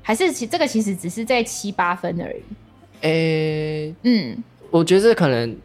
[0.00, 2.42] 还是其这个其实只是在七八分而已。
[3.00, 3.10] 诶、
[3.88, 5.56] 欸，嗯，我觉得这可能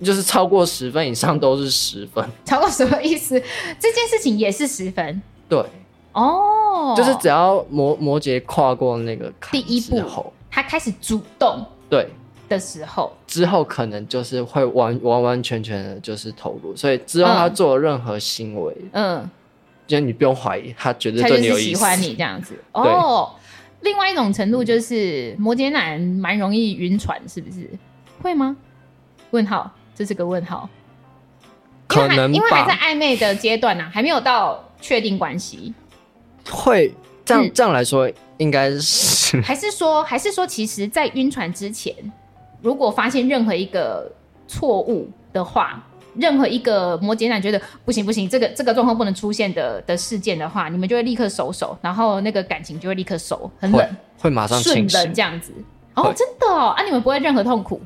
[0.00, 2.28] 就是超过十分以上都是十分。
[2.44, 3.40] 超过什么意思？
[3.78, 5.22] 这件事情也是十分。
[5.48, 5.64] 对，
[6.14, 11.64] 哦，就是只要摩摩羯跨过那个坎，第一步后，他开始主动。
[11.88, 12.08] 对。
[12.48, 19.28] 的时候，之后可能就是会完完完全全的就是投入，所以之后他做任何行为，嗯，
[19.86, 22.54] 就你不用怀疑，他绝对对你有意思，喜欢你这样子。
[22.72, 23.34] 哦，
[23.80, 27.68] 另外一种程度就是摩羯男蛮容易晕船，是不是？
[28.22, 28.56] 会吗？
[29.30, 30.68] 问号，这是个问号。
[31.86, 35.74] 可能因为还在暧昧的阶段呢、啊，还没有到确定关系。
[36.50, 36.92] 会
[37.24, 41.94] 这样、嗯、这样来说，应该是还是说还是说，其实，在晕船之前。
[42.64, 44.10] 如果发现任何一个
[44.48, 45.84] 错误的话，
[46.16, 53.88] 任何一个摩羯男觉得不行不行，这个这个状况不能出现的的事件的话，你们就会立刻收手，然后那个感情就会立刻收，很冷，会，
[54.22, 55.52] 会马上顺冷这样子。
[55.94, 57.78] 哦，真的哦，啊，你们不会任何痛苦？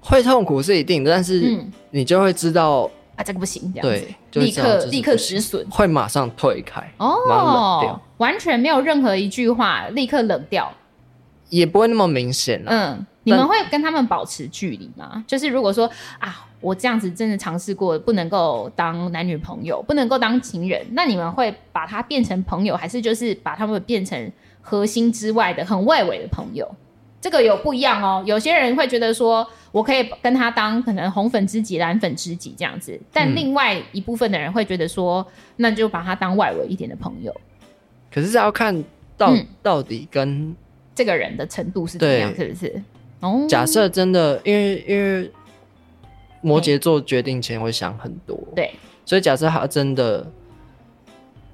[0.00, 10.72] 会痛苦是一定的，但是你就会知道、嗯、啊，这个不行，这样对，立刻立刻止损，会马上退开哦，完全没有任何一句话立刻冷掉，
[11.48, 13.06] 也不会那么明显了、啊，嗯。
[13.24, 15.22] 你们会跟他们保持距离吗？
[15.26, 24.32] 就是如果说啊，我这样子真的尝试过，不能够当男女朋友，不能够当情人，那你们会把他变成朋友，还是就是把他们变成
[24.62, 26.66] 核心之外的很外围的朋友？
[27.20, 28.22] 这个有不一样哦。
[28.24, 37.30] 有些人会觉得说，我可以跟他当可能红粉知己、蓝粉知己这样子，但另外一部分的人会觉得说，那就把他当外围一点的朋友。
[38.10, 38.82] 可是这要看
[39.18, 40.56] 到、嗯、到底跟
[40.98, 42.82] 这个人的程度是怎样，是不是？
[43.20, 43.46] 哦。
[43.48, 45.30] 假设真的，因为因为
[46.40, 50.26] 摩羯座决定前会想很多，对，所以假设他真的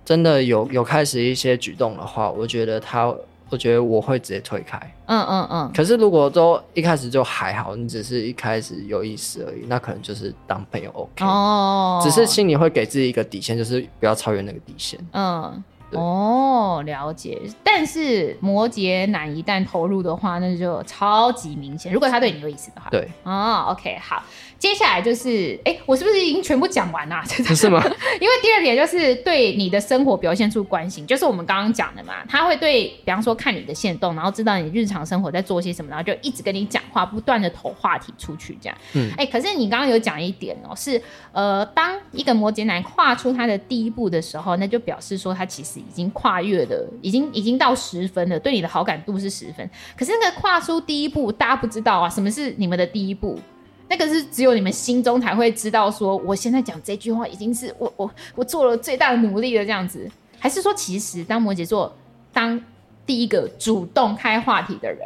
[0.03, 3.15] 真的有有开始一些举动的话，我觉得他，
[3.51, 5.73] 我觉得我会直接推开，嗯嗯嗯。
[5.77, 15.63] 可是如果都一开始就还好，你只是一开始有意思而已，那可能就是当朋友 OK 哦，只是心里会给自己一个底线，就是不要超越那个底线，嗯。
[15.99, 17.41] 哦，了解。
[17.63, 21.93] 但是摩羯男一旦投入的话，那就超级明显。
[21.93, 23.09] 如果他对你有意思的话，对。
[23.25, 24.23] 哦，OK，好。
[24.65, 27.23] 接下来就是，哎，我是不是已经全部讲完了？
[27.47, 27.85] 不 是吗？
[28.19, 32.15] 因为第二点就是对你的生活表现出关心，就是我们刚刚讲的嘛。
[32.27, 38.79] 他会对，比方说看你的线动，然后知道你日常生活在做些什么，然后就一直跟你讲话，不断的投话题出去，这样。
[38.95, 39.11] 嗯。
[39.19, 40.99] 哎，可是你刚刚有讲一点哦，是
[41.33, 49.69] 呃，当一个摩羯男跨出他的第一步的时候，那就表示说他其实已经跨越了，已经已经到十分了，对你的好感度是十分。
[49.95, 53.39] 可是那个跨出第一步，大家不知道啊，什么是你们的第一步？
[53.87, 61.95] 那个是只有你们心中才会知道，说我现在讲这句话已经是我我我做了最大的努力了，这样子，还是说其实当摩羯座
[62.33, 62.59] 当
[63.05, 65.01] 第一个主动开话题的人，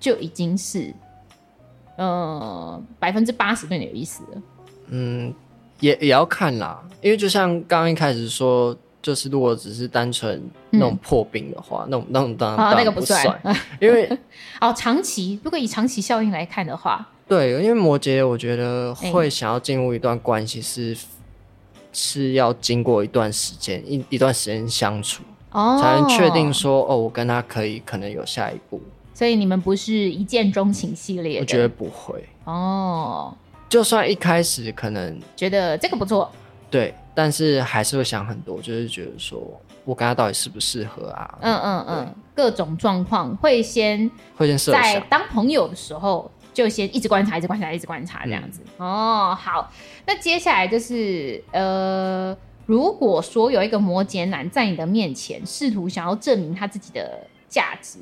[0.00, 0.92] 就已经是
[1.96, 4.42] 呃百分之八十对你有意思了？
[4.88, 5.32] 嗯，
[5.80, 13.40] 也也要看啦，因为就像刚刚一开始说，就是如果只是单纯那种破冰的话，嗯、那种那种当然、哦、那个不算，
[13.78, 14.10] 因为
[14.58, 17.06] 哦长期如果以长期效应来看的话。
[17.32, 21.00] 对，因为摩羯，我觉得会想要进入一段关系是、欸、
[21.90, 28.78] 是要经过一段时间，一一段时间相处，哦，才能确定说，哦，我跟他可以可能有下一步。
[29.14, 31.40] 所以你们不是一见钟情系列的？
[31.40, 32.22] 我觉得不会。
[32.44, 33.34] 哦，
[33.66, 36.30] 就算一开始可能觉得这个不错，
[36.70, 39.40] 对，但是还是会想很多，就是觉得说
[39.86, 41.38] 我跟他到底适不适合啊？
[41.40, 46.30] 嗯嗯嗯，各种状况会先会先设在当朋友的时候。
[46.52, 48.60] 就先一直观察，一直观察，一直观察这样子。
[48.78, 49.72] 嗯、哦，好，
[50.06, 52.36] 那接下来就是呃，
[52.66, 57.98] 如果说有一个摩羯男在你的面前试图想要证明他自己的价值，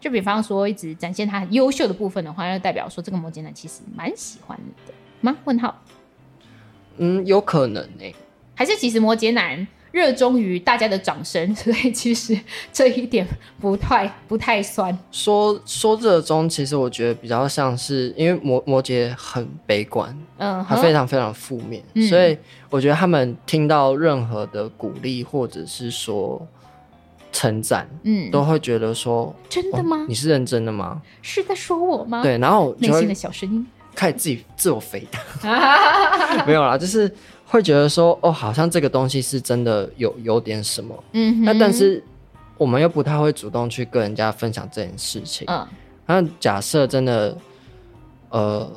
[0.00, 5.36] 就比方说一直展现他很优秀的部分的话，那就代表说这个摩羯男其实蛮喜欢你的吗？
[5.44, 5.74] 问号？
[6.98, 8.14] 嗯，有可能呢、欸。
[8.54, 9.66] 还是其实摩羯男？
[9.94, 12.36] 热衷于大家的掌声， 所以其实
[12.72, 13.24] 这一点
[13.60, 14.96] 不太不太酸。
[15.12, 22.36] 说说热衷，其实我觉得比较像是因为摩摩羯很悲观，嗯，他非常非常负面，嗯，所以
[22.70, 26.44] 我觉得他们听到任何的鼓励或者是说
[27.30, 30.04] 称赞，嗯，都会觉得说真的吗？
[30.08, 31.00] 你是认真的吗？
[31.22, 32.20] 是在说我吗？
[32.20, 37.08] 对，然后内心的小声音开始自己自我肥大， 没有啦，就是。
[37.54, 42.02] 会觉得说哦，好像这个东西是真的有有点什么，嗯，那但是
[42.58, 45.64] 我们又不太会主动去跟人家分享这件事情，嗯，
[46.04, 47.38] 那假设真的，
[48.30, 48.68] 呃，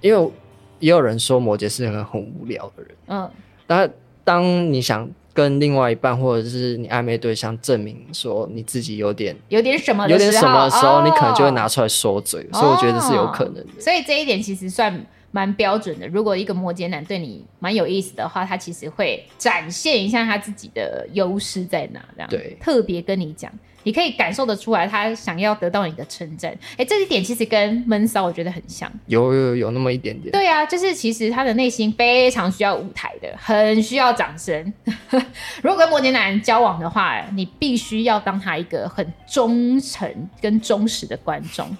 [0.00, 0.30] 因为
[0.78, 3.28] 也有人说摩羯是个很无聊的人，嗯，
[3.66, 3.90] 但
[4.22, 15.04] 当你想跟另外一半或者是你暧昧对象证明说你自己有点有点什么有点什么的时候，哦，你可能就会拿出来说嘴，所以我觉得是有可能的，所以这一点其实算。
[15.34, 16.06] 蛮标准的。
[16.06, 23.50] 如果一个摩羯男对你蛮有意思的话，他其实会展现一下他自己的优势在哪，这样对，特别跟你讲，
[23.82, 26.56] 你可以感受得出来，他想要得到你的称赞。
[26.76, 30.30] 哎，这一点其实跟闷骚我觉得很像，有有有那么一点点。
[30.30, 34.72] 对啊，就是其实他的内心非常需要舞台的，很需要掌声。
[35.62, 40.08] 如果跟摩羯男交往的话，你必须要当他一个很忠诚
[40.40, 41.76] 跟忠实的观众，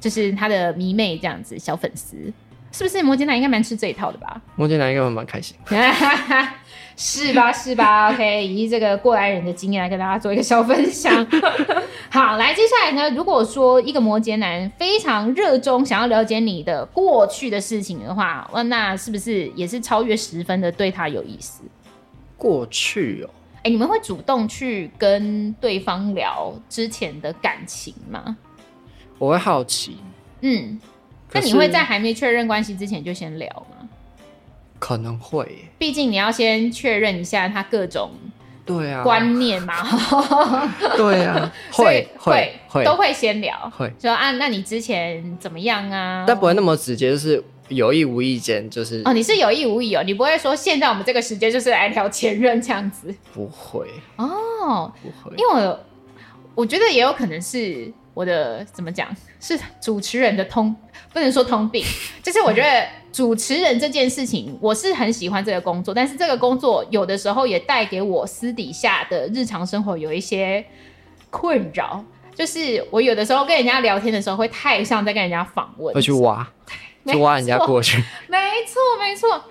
[0.00, 2.32] 就是他的迷妹这样子，小粉丝。
[2.74, 4.40] 是不是摩羯男应该蛮吃这一套的吧？
[4.56, 5.56] 摩羯男应该会蛮开心，
[6.96, 7.52] 是吧？
[7.52, 11.24] 是吧？OK，以这个过来人的经验来跟大家做一个小分享。
[12.10, 21.62] 好，来，接下来呢，如果说一个摩羯男非常热衷想要了解你的过去的事情的话，那是不是也是超越十分的对他有意思？
[22.36, 28.36] 过去哦，哎、欸，你们会主动去跟对方聊之前的感情吗？
[29.20, 29.98] 我会好奇，
[30.40, 30.80] 嗯。
[31.34, 33.88] 那你会在还没确认关系之前就先聊吗？
[34.78, 38.12] 可能会，毕竟你要先确认一下他各种
[38.66, 39.74] 对啊观念嘛。
[40.96, 46.24] 对啊， 会会会都会先聊，会说啊，那你之前怎么样啊？
[46.26, 55.80] 但不会那么直接，就是有意无意间，就是哦，你是有意无意哦，你不会说现在我们这个时间就是来聊前任这样子，不会哦，不会，因为我
[56.56, 57.92] 我觉得也有可能是。
[58.14, 59.08] 我的怎么讲
[59.40, 60.72] 是主持人的通，
[61.14, 61.82] 不能说通病，
[62.22, 70.62] 就是我觉得主持人这件事情，我是很喜欢这个工作，但是这个工作有的时候也带给我私底下的日常生活有一些
[71.30, 76.46] 困扰，就是我有的时候跟人家聊天的时候，会太像在跟人家访问，会去挖，
[77.06, 77.96] 去挖人家过去，
[78.28, 79.44] 没错没错，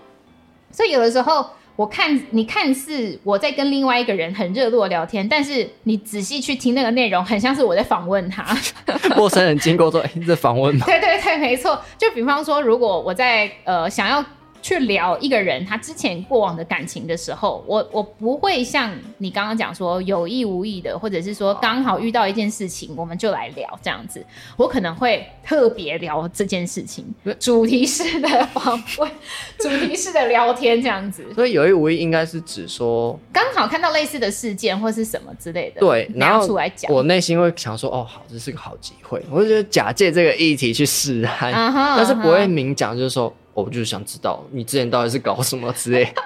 [0.69, 1.47] 所以有的时候。
[1.75, 8.55] 我看你看似我在跟另外一个人很热络聊天，但是你仔细去听那个内容，很像是我在访问他。
[9.17, 11.81] 陌生人经过说：“哎，你在访问吗？”对对对，没错。
[11.97, 14.23] 就比方说，如果我在呃想要
[14.63, 24.25] 去聊一个人他之前过往的感情的时候，我我不会像你刚刚讲说有意无意的，或者是说刚好遇到一件事情，我们就来聊这样子。
[24.55, 27.05] 我可能会特别聊这件事情，
[27.37, 29.11] 主题式的访问，
[29.59, 31.25] 主题式的聊天这样子。
[31.35, 36.89] 所以有意无意应该是指说刚好看到类似的事件或是什么之类的，对，然后出来讲。
[36.89, 41.97] 我内心会想说，哦，好，这是个好机会，我就觉得假借这个议题去试探，uh -huh, uh -huh.
[41.97, 43.33] 但是不会明讲，就是说。
[43.53, 46.11] 我就是想知道你之前到底是搞什么之类。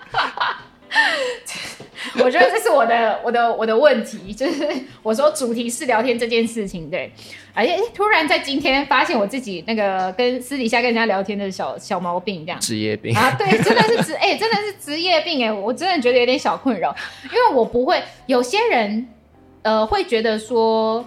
[2.20, 4.68] 我觉得这是我的我的我的问题，就是
[5.04, 7.12] 我说主题是聊天这件事情，对，
[7.54, 19.08] 哎，突然在今天发现我自己那个跟私底下跟人家聊天的小小毛病，这样职业病啊，对，真的是职哎、欸，真的是职业病哎，我真的觉得有点小困扰，因为我不会，有些人
[19.62, 21.06] 呃会觉得说。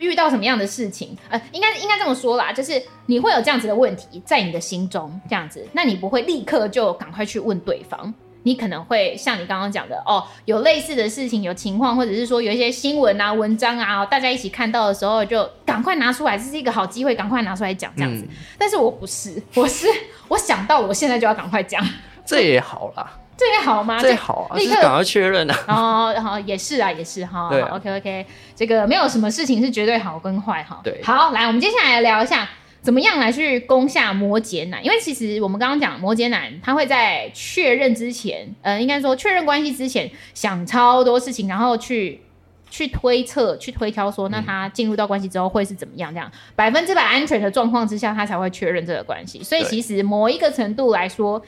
[0.00, 18.24] 遇到什么样的事情，呃，应该应该这么说啦，就是你会有这样子的问题在你的心中，这样子，那你不会立刻就赶快去问对方，你可能会像你刚刚讲的，哦，有类似的事情，有情况，或者是说有一些新闻啊、文章啊，大家一起看到的时候，就赶快拿出来，这是一个好机会，赶快拿出来讲这样子。
[18.26, 18.34] 嗯。
[18.58, 19.86] 但是我不是，我是
[20.28, 21.86] 我想到我现在就要赶快讲，
[22.24, 23.18] 这也好啦。
[23.40, 23.98] 这也好吗？
[23.98, 25.64] 这好啊，立刻赶快确认啊！
[25.66, 27.48] 哦，好，也是啊，也是哈。
[27.50, 30.78] 对，OK OK，这个没有什么事情是绝对好跟坏哈。
[30.84, 32.46] 对，好，来，我们接下来，来聊一下
[32.82, 42.20] 怎么样来去攻下摩羯男，因为其实我们刚刚讲摩羯男，他会在确认之前，呃，应该说确认关系之前，想超多事情，然后去
[42.68, 46.12] 去推测、去推敲，说那他进入到关系之后会是怎么样？
[46.12, 49.42] 这样百分之百安全的状况之下，他才会确认这个关系。
[49.42, 51.42] 所以其实某一个程度来说。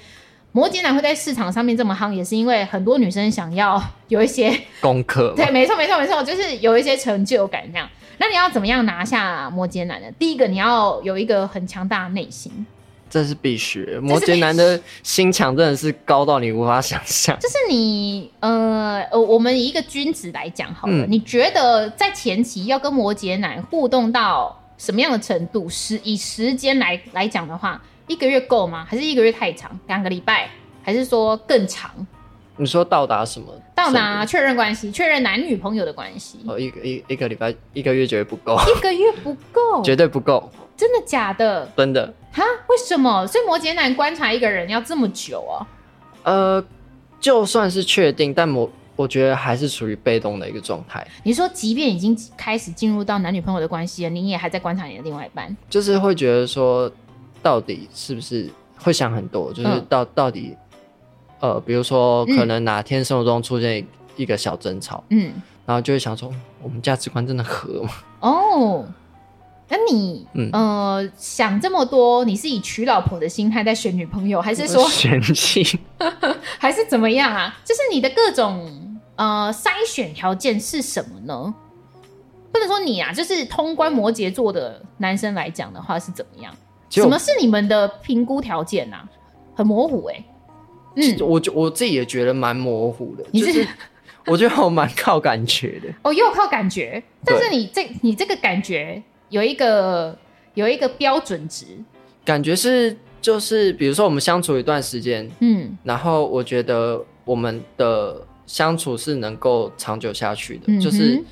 [0.53, 5.33] 摩羯男会在市场上面这么夯，也是因为很多女生想要有一些 功课。
[5.35, 7.89] 对，没错，没错，没错，就是有一些成就感这样。
[8.19, 10.07] 那你要怎么样拿下摩羯男呢？
[10.19, 12.53] 第一个，你要有一个很强大的内心，
[13.09, 13.99] 这是必须。
[14.03, 17.35] 摩羯男的心墙真的是高到你无法想象。
[17.41, 25.67] 就是你，呃，我们以一个君子来讲好了，嗯，你觉得在前期要跟摩羯男互动到什么样的程度？
[25.71, 27.83] 时以时间来来讲的话。
[28.13, 28.87] 一个月够吗？
[28.89, 29.71] 还是一个月太长？
[29.87, 30.51] 两个礼拜，
[30.83, 31.91] 还是说更长？
[32.57, 33.47] 你说到达什么？
[33.75, 36.39] 到达确认关系，确认男女朋友的关系。
[36.47, 38.57] 哦，一个一一个礼拜，一个月绝对不够。
[38.77, 40.51] 一个月不够， 绝对不够。
[40.77, 41.67] 真的假的？
[41.75, 42.13] 真的。
[42.31, 42.43] 哈？
[42.69, 43.27] 为什么？
[43.27, 45.67] 所以摩羯男观察一个人要这么久啊？
[46.25, 46.65] 呃，
[47.19, 51.05] 就算是确定，但摩我觉得还是处于被动的一个状态。
[51.25, 55.57] 你说，即便已经开始进入到男女朋友的关系了，你也还在观察你的另外一半？
[55.71, 56.93] 就是会觉得说。
[57.43, 59.53] 到底是不是会想很多？
[59.53, 60.57] 就是到、嗯、到底，
[61.41, 65.33] 呃，比如说可能哪天生活中出现一个小争吵，嗯，
[65.67, 67.91] 然后就会想说，我们价值观真的合吗？
[68.21, 68.85] 哦，
[69.69, 75.65] 那你，嗯呃，想这么多，你是以娶老婆的心态在选女朋友，还是说选妻，
[76.59, 77.59] 还是怎么样啊？
[77.65, 81.55] 就是你的各种呃筛选条件是什么呢？
[82.53, 86.55] 不能说你啊，就是通关摩羯座的男生来讲的话是怎么样？
[87.01, 89.09] 什么是你们的评估条件呐、啊？
[89.55, 90.25] 很模糊哎、欸。
[90.97, 93.25] 嗯，我就我自己也觉得蛮模糊的。
[93.31, 93.69] 你是、就是？
[94.27, 95.89] 我觉得我蛮靠感觉的。
[96.03, 97.03] 哦，又靠感觉。
[97.25, 100.17] 但是你这你这个感觉有一个
[100.55, 101.67] 有一个标准值。
[102.25, 110.65] 感觉是就是比如说我们相处一段时间，嗯，然后我觉得我们的相处是能够长久下去的。
[110.69, 111.23] 嗯、就是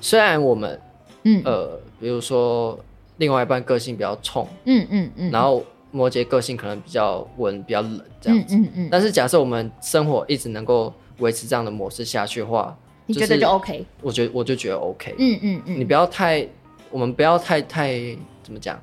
[0.00, 0.80] 虽然我们，
[1.24, 2.78] 嗯呃，比如说。
[3.18, 8.88] 另外一半个性比较冲，嗯嗯嗯，然后摩羯个性可能比较温、比较冷这样子，嗯嗯，嗯。
[8.90, 12.76] 但是假设我们生活一直能够维持这样的模式下去的话，
[13.06, 13.86] 你觉得就 OK？
[14.02, 15.14] 我觉得我就觉得 OK。
[15.18, 15.80] 嗯嗯嗯。
[15.80, 16.46] 你不要太，
[16.90, 17.94] 我们不要太太
[18.42, 18.78] 怎么讲，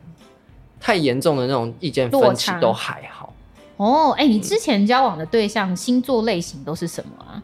[0.80, 3.34] 太严重的那种意见分歧都还好。
[3.78, 7.43] 哦，哎、欸，你之前交往的对象、嗯、星座类型都是什么啊？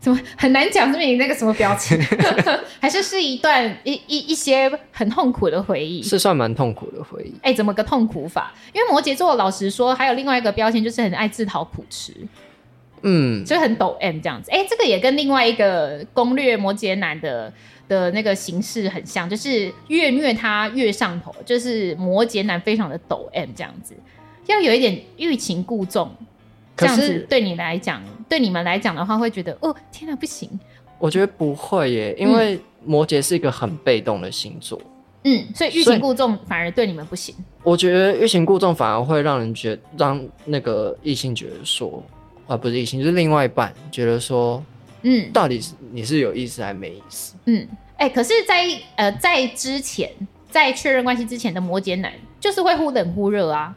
[0.00, 0.90] 怎么很难讲？
[0.90, 2.00] 这边那个什么表情，
[2.80, 6.02] 还是是一段一一一些很痛苦的回忆？
[6.02, 7.34] 是算蛮痛苦的回忆。
[7.42, 8.54] 哎、欸，怎么个痛苦法？
[8.72, 12.14] 因为摩羯座老实说，还有另外一个标签，就是很爱自讨苦吃。
[13.02, 14.50] 嗯，就很抖 M 这样子。
[14.50, 17.52] 哎、欸，这个也跟另外一个攻略摩羯男的
[17.86, 23.94] 的那个形式很像，就是越虐他越上头，就是摩羯男非常的抖 M 这样子，
[24.46, 26.10] 要有一点欲擒故纵。
[26.80, 30.48] 这样子对你来讲，对你们来讲的话，会觉得哦，天哪，不行！
[30.98, 34.80] 我觉得不会耶，因为摩羯是一个很被动的星座，
[35.24, 37.34] 嗯，所以欲擒故纵反而对你们不行。
[37.62, 42.02] 我觉得欲擒故纵反而会让人觉得，让那个异性觉得说，
[42.46, 44.62] 啊，不是异性，就是另外一半觉得说，
[45.02, 47.34] 嗯，到底是你是有意思还是没意思？
[47.46, 50.10] 嗯，哎、欸，可是在，在呃，在之前，
[50.50, 53.74] 在确认关系之前的摩羯男，就是会忽冷忽热啊。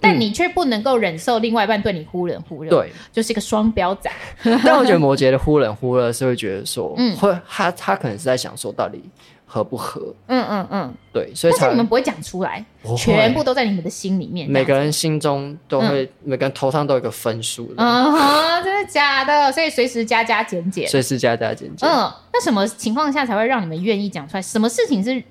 [0.00, 4.10] 但你却不能够忍受另外一半对你忽冷忽热，对，就是一个双标仔。
[4.64, 9.02] 但我觉得摩羯的忽冷忽热是会觉得说，嗯，会他他可能是在想说到底。
[9.46, 10.12] 合不合？
[10.26, 12.64] 嗯嗯嗯，对，所以但是你们不会讲出来，
[12.96, 14.50] 全部都在你们的心里面。
[14.50, 17.74] 每个人心中都会，每个人头上都有一个分数的。
[17.76, 19.52] 嗯哼，真的假的？
[19.52, 21.88] 所以随时加加减减，随时加加减减。
[21.88, 24.42] 嗯，那什么情况下才会让你们愿意讲出来？
[24.42, 25.22] 什么事情是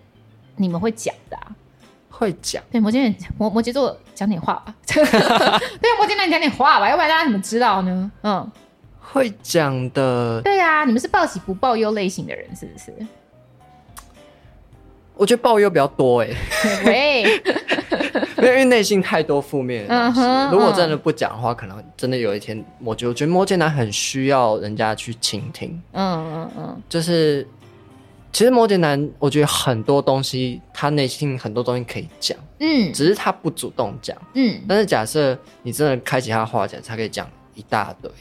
[0.56, 1.38] 你们会讲的？
[2.10, 2.64] 会讲。
[2.72, 4.74] 对，摩羯摩羯座讲点话吧。
[4.86, 5.04] 对，
[5.98, 8.12] 摩羯男讲点话吧，要不然大家怎么知道呢？
[8.24, 8.52] 嗯，
[9.00, 10.42] 会讲的。
[10.44, 12.94] 对啊，你们是报喜不报忧类型的人，是不是？
[15.16, 16.30] 我觉得报忧比较多哎，
[16.86, 17.24] 喂，
[18.38, 20.22] 因为内心太多负面的东西。
[20.52, 25.80] 如果真的不讲的话，可能真的有一天，我觉我觉得摩羯男很需要人家去倾听。
[25.92, 27.48] 嗯嗯嗯，就是
[28.34, 34.60] 其实摩羯男，我觉得很多东西他内心很多东西可以讲，嗯，只是他不主动讲，嗯。
[34.68, 38.12] 但是假设你真的开启他的话讲，他可以讲一大堆。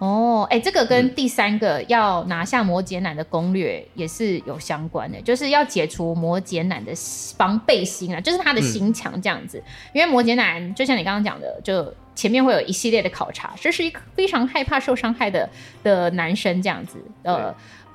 [0.00, 6.92] 哦，哎、欸，这个跟第三个要拿下摩羯男的攻略也是有相关的，就是要解除摩羯男的
[7.38, 9.56] 防备心啊，就是他的心墙这样子。
[9.58, 15.48] 嗯、因为摩羯男就像你刚刚讲的，就前面会有一系列的考察，这是一个非常害怕受伤害的
[15.84, 17.54] 的男生这样子，呃，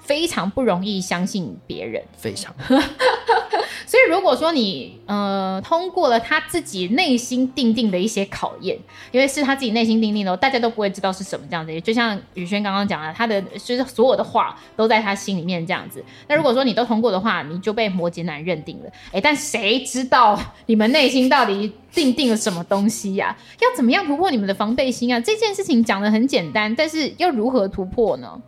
[0.09, 2.51] 非常不容易相信别人，非常。
[3.85, 8.77] 所以，如果说你呃通过了他自己内心定定的一些考验，
[9.11, 11.81] 因为是他自己内心定定的，大家都不会知道是什么这样子。
[11.81, 16.03] 就像宇轩刚刚讲的，他的就是所有的话都在他心里面这样子。
[16.27, 18.89] 那如果说你都通过的话，你就被摩羯男认定了。
[19.11, 23.37] 哎，但谁知道你们内心到底定定了什么东西呀、啊？
[23.61, 25.19] 要怎么样突破你们的防备心啊？
[25.19, 28.39] 这件事情讲的很简单，但是要如何突破呢？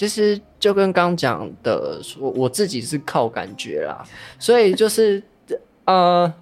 [0.00, 4.02] 其实就跟刚讲的说，我自己是靠感觉啦，
[4.38, 5.22] 所以就是
[5.84, 6.32] 呃，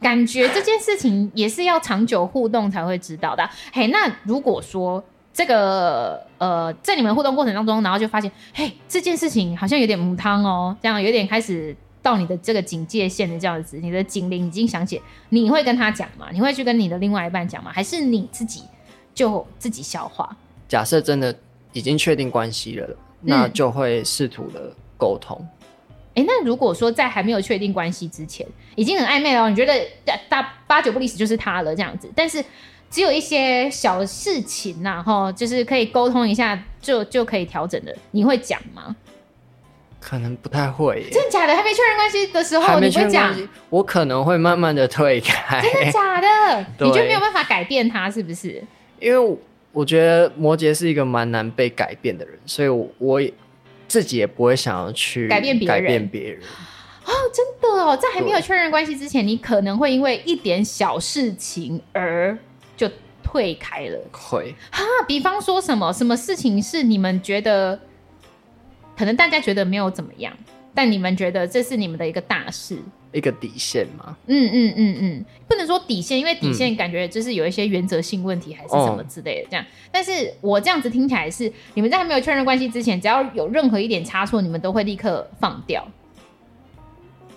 [0.00, 3.46] 感觉这件事情也是要长久互动才会知道的。
[3.74, 5.04] 嘿，那如果说
[5.34, 14.98] 这个呃，在你们互动过程当中，然后就发现，嘿，这件事情好像有点母汤哦，这样有点开始到你的这个警戒线的这样子，你的警铃已经响起，
[15.28, 16.28] 你会跟他讲吗？
[16.32, 17.70] 你会去跟你的另外一半讲吗？
[17.70, 18.62] 还是你自己
[19.14, 20.34] 就自己消化？
[20.66, 21.36] 假设真的。
[21.72, 22.88] 已经确定关系了，
[23.20, 25.46] 那就会试图的沟通。
[26.14, 28.46] 哎、那如果说在还没有确定关系之前，
[28.76, 29.72] 已经很暧昧了，你觉得
[30.28, 32.44] 大八九不离十就是他了这样子，但是
[32.90, 38.94] 只有一些小事情呐，哈，就是可以沟通一下就就可以调整的，你会讲吗？
[39.98, 41.06] 可能不太会。
[41.10, 41.56] 真的假的？
[41.56, 43.34] 还没确认关系的时候，你会讲？
[43.70, 45.62] 我可能会慢慢的退开。
[45.62, 46.66] 真的假的？
[46.76, 48.62] 对你就没有办法改变他，是不是？
[49.00, 49.38] 因为。
[49.72, 52.68] 我觉得摩羯是一个蛮难被改变的人，所以
[52.98, 53.32] 我也
[53.88, 55.74] 自己也不会想要去改变别人。
[55.74, 56.42] 改变别人
[57.04, 62.38] 哦，真的哦，在还没有确认关系之前，你可能会因为一点小事情而
[62.76, 62.88] 就
[63.22, 63.98] 退开了。
[64.12, 67.80] 会哈，比方说什么什么事情是你们觉得
[68.96, 70.32] 可能大家觉得没有怎么样，
[70.74, 72.78] 但你们觉得这是你们的一个大事。
[73.12, 79.64] 一个底线嘛，嗯嗯嗯嗯，不能说底线，因为底线感觉就是有一些原则性问题还是什么之类的这样。
[79.90, 85.86] 但是我这样子听起来是，你们在还没有确认关系之前，只要有任何一点差错，你们都会立刻放掉。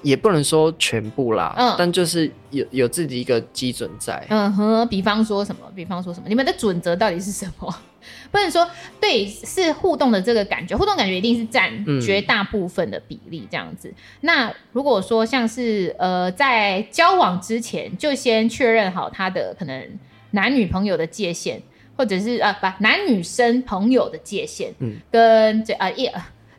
[0.05, 4.23] 也不能说全部啦，嗯，但就是有有自己一个基准在。
[4.29, 5.61] 嗯哼，比方说什么？
[5.75, 6.27] 比方说什么？
[6.29, 7.75] 你们的准则到底是什么？
[8.31, 8.69] 不能说
[9.01, 13.87] 对，是互动的这个感觉，互动感觉一定是占绝大部分的比例这样子。
[13.89, 19.99] 嗯、那如果说像是呃，在交往之前就先确认好他的可能
[20.31, 21.59] 男女朋友的界限，
[21.97, 26.07] 或者是呃把男女生朋友的界限，嗯，跟这呃一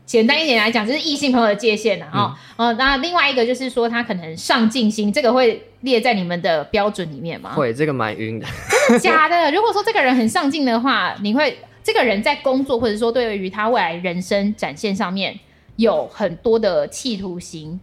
[0.07, 2.09] 简单一点来讲，就是异性朋友的界限啊。
[2.11, 7.53] 哦、嗯呃，那另外一个就是说他可能上进心，这个会列在你们的标准里面吗？
[7.53, 8.47] 会，这个蛮晕的。
[8.87, 9.51] 真的假的？
[9.53, 11.55] 如果说这个人很上进的话，你会？
[11.83, 15.39] 这个人在工作，或者说对于他未来人生展现上面
[15.77, 17.79] 有很多的企图心，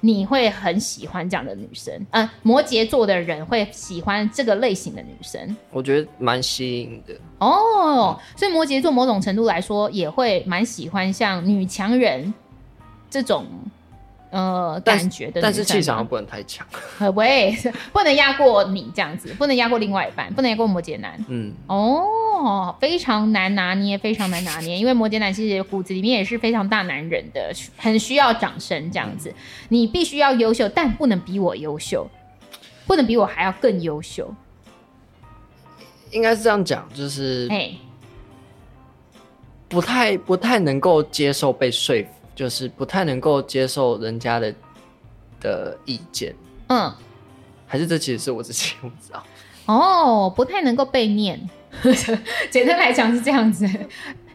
[0.00, 1.94] 你会很喜欢这样的女生。
[2.10, 7.14] 嗯、呃，摩羯座的人会喜欢这个类型的女生，我觉得蛮吸引的。
[7.38, 12.32] 哦，所以摩羯座某种程度来说也会蛮喜欢像女强人
[13.10, 13.46] 这种。
[14.30, 16.66] 呃，但感觉的，但是气场不能太强，
[17.14, 17.56] 喂，
[17.92, 21.24] 不能压过你这样子，不能压过另外一半，不能压过摩羯男。
[21.28, 29.30] 嗯，哦，非常难拿捏，非常难拿捏，因为摩羯男其实骨子里面也是非常大男人的，很需要掌声这样子。
[29.30, 29.34] 嗯、
[29.68, 32.06] 你必须要优秀，但不能比我优秀，
[32.86, 34.34] 不能比我还要更优秀。
[36.10, 37.72] 应该是这样讲，就是，哎，
[39.68, 42.08] 不太不太能够接受被说服。
[42.36, 44.54] 就是不太能够接受人家的
[45.40, 46.32] 的意见，
[46.68, 46.92] 嗯，
[47.66, 49.20] 还是这其实是我自己不知道。
[49.64, 51.40] 哦，不太能够被念。
[52.50, 53.68] 简单来讲是这样子。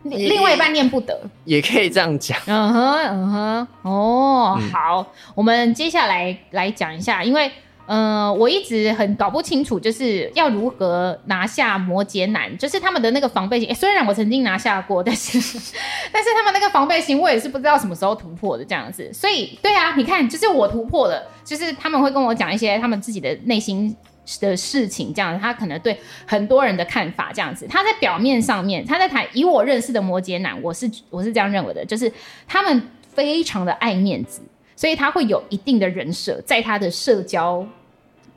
[0.04, 2.36] 另外一半念不得，也可以这样讲。
[2.48, 7.52] 嗯哼，嗯哼，哦，嗯、好，我们接下来来讲一下，因为，
[7.92, 13.76] 呃，我一直很搞不清楚，就是要如何拿下摩羯男，就是他们的那个防备心。
[13.76, 15.38] 虽然我曾经拿下过，但是，
[16.10, 19.12] 但是他们那个防备心，我也是不知道什么时候突破的这样子。
[19.12, 23.94] 所以，对啊，你看，就是我突破了，就是他们会跟我讲一些他们自己的内心。
[24.40, 32.10] 的事情这样子，他可能对很多人的看法这样子，他在表面上面，他在谈以我认识的摩羯男，我是我是这样认为的，就是
[32.48, 34.42] 他们非常的爱面子，
[34.76, 37.66] 所以他会有一定的人设，在他的社交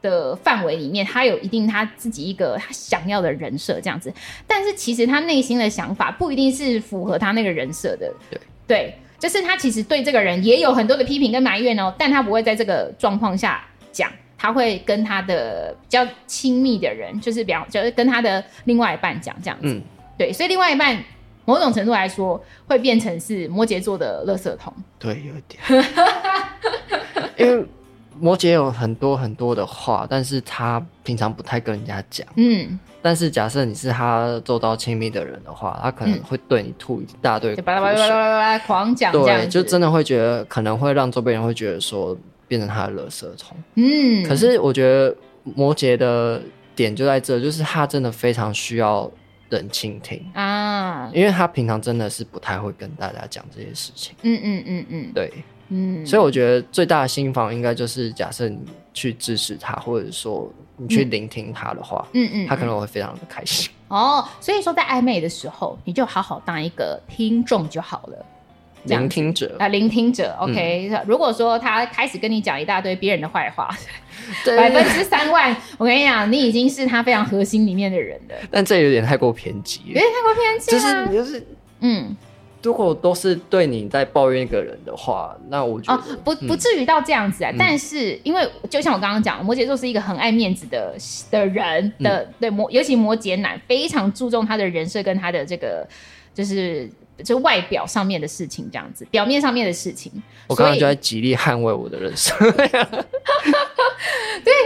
[0.05, 4.13] 的范围里面，他有一定他自己一个他想要的人设这样子，
[4.47, 8.41] 但是其实他内心的想法不一定是符合他那个人设的，对。
[8.67, 14.11] 对，就是他其实对这个人也有很多的批评跟埋怨哦，但他不会在这个状况下讲。
[14.37, 19.81] 他会跟他的比较亲密的人，就是比方，就是跟他的另外一半讲这样子，嗯，
[20.19, 21.03] 对，所以另外一半
[21.47, 25.95] 某种程度来说，会变成是摩羯座的垃圾桶，对，有一点，
[27.39, 27.65] 因为
[28.19, 42.17] 摩羯有很多很多的话，但是他平常不太跟人家讲，嗯，但是假设你是他做到亲密的人的话，他可能会对你吐一大堆，巴拉巴拉巴拉巴拉狂讲，对，就真的会觉得可能会让周边人会觉得说。
[42.47, 45.17] 变成他的垃圾虫，嗯，可是我觉得
[45.57, 46.41] 摩羯的
[46.77, 49.11] 点就在这，就是他真的非常需要
[49.49, 55.33] 人倾听啊，因为他平常真的是不太会跟大家讲这些事情，嗯嗯嗯嗯，对，
[55.69, 58.59] 嗯，所以我觉得最大的心房应该就是假设你
[58.93, 63.71] 去支持他，或者说你去聆听他的话，嗯嗯，他可能会非常的开心。
[63.89, 68.27] 哦，所以说在暧昧的时候，你就好好当一个听众就好了。
[68.85, 71.05] 聆听者啊，聆听者，OK、嗯。
[71.07, 73.67] 如果说他开始跟你讲一大堆别人的坏话，
[74.59, 78.35] 百分之三万，我跟你讲，你已经是他非常核心里面的人了。
[78.51, 80.71] 但这有点太过偏激，有点太过偏激。
[80.71, 81.47] 就是就是，
[81.81, 82.15] 嗯，
[82.65, 87.51] 如果都是对你在抱怨一个人的话，那我觉得、哦、不不至于到这样子啊。
[87.53, 90.97] 嗯、但是因为就像我刚刚讲，摩羯座是一个很爱面子的
[91.31, 95.87] 的人的，嗯、对摩，尤其摩羯男非常注重他的人设跟他的这个
[96.35, 96.91] 就是。
[97.23, 100.11] 就外表上面的事情，这样子，表面上面的事情，
[100.49, 102.37] 我刚刚就在极力捍卫我的人生。
[102.51, 102.67] 对，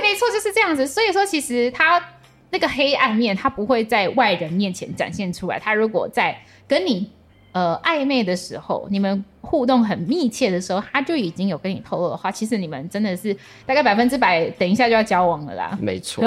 [0.01, 0.87] 没错，就是这样子。
[0.87, 2.03] 所以说，其实他
[2.49, 5.59] 那个黑暗面，他不会在外人面前展现出来。
[5.59, 7.11] 他如果在跟你。
[7.53, 13.35] 呃，暧昧的时候，你们互动很密切的时候，他就已经有跟你透露的话，其实你们真的是
[13.65, 15.77] 大概百分之百，等一下就要交往了啦。
[15.81, 16.23] 没错。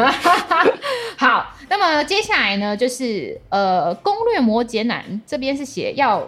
[1.16, 6.28] 好，那么接下来呢，就是呃，攻略摩羯男这边是写要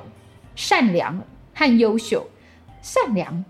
[0.56, 1.20] 善良
[1.56, 2.26] 和优秀，
[2.84, 3.44] 善良，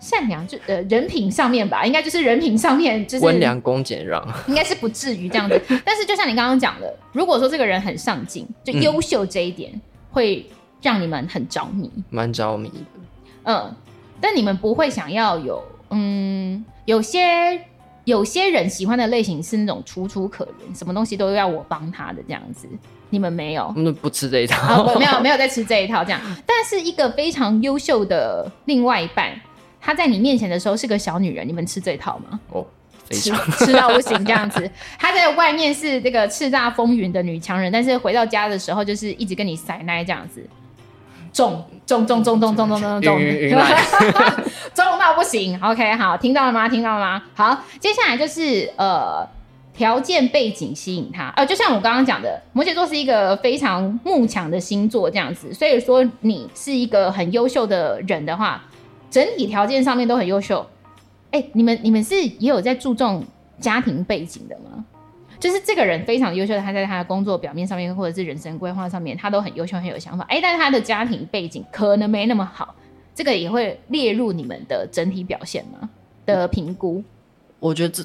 [0.00, 5.58] 善良就呃人品上面吧，应该就是人品上面就是温良恭俭让，应该是不至于这样子。
[5.84, 9.80] 但是就像你刚刚讲的，如果说这个人很上进，就优秀这一点、嗯、
[10.10, 10.44] 会。
[10.82, 13.00] 让你们很着迷，蛮着迷的。
[13.44, 13.74] 嗯，
[14.20, 17.60] 但你们不会想要有，嗯，有些
[18.04, 22.68] 有些人喜欢的类型是那种楚楚可怜，什么东西都要我帮他的这样子。
[23.10, 23.72] 你们没有？
[23.74, 26.20] 嗯，不吃这一套，哦、没有没有在吃这一套这样。
[26.44, 29.32] 但是一个非常优秀的另外一半，
[29.80, 32.38] 他在你面前的时候是个小女人，你们吃这一套吗？
[32.50, 32.66] 哦，
[33.06, 34.70] 非常吃，吃到不行这样子。
[35.00, 40.46] 她在外面是这个叱咤风云的女强人，但是回到家的时候就是一直跟你塞奶这样子。
[41.38, 43.20] 重重重重重重重重重，
[44.74, 45.56] 重到不行。
[45.62, 46.68] OK，好，听到了吗？
[46.68, 47.22] 听到了吗？
[47.32, 49.24] 好，接下来就是呃，
[49.72, 51.32] 条件背景吸引他。
[51.36, 55.54] 呃，就像我刚刚讲的，摩羯座是一个非常慕强的星座，这样子。
[55.54, 58.64] 所以说，你是一个很优秀的人的话，
[59.08, 60.66] 整体条件上面都很优秀。
[61.30, 63.24] 哎、欸，你们你们是也有在注重
[63.60, 64.84] 家庭背景的吗？
[65.38, 70.24] 就是这个人非常优秀的，他在他的工作表面上面，或者是人生规划上面，他都很优秀，很有想法。
[70.28, 72.74] 哎，但是他的家庭背景可能没那么好，
[73.14, 75.88] 这个也会列入你们的整体表现吗？
[76.26, 77.02] 的评估？
[77.60, 78.04] 我觉得这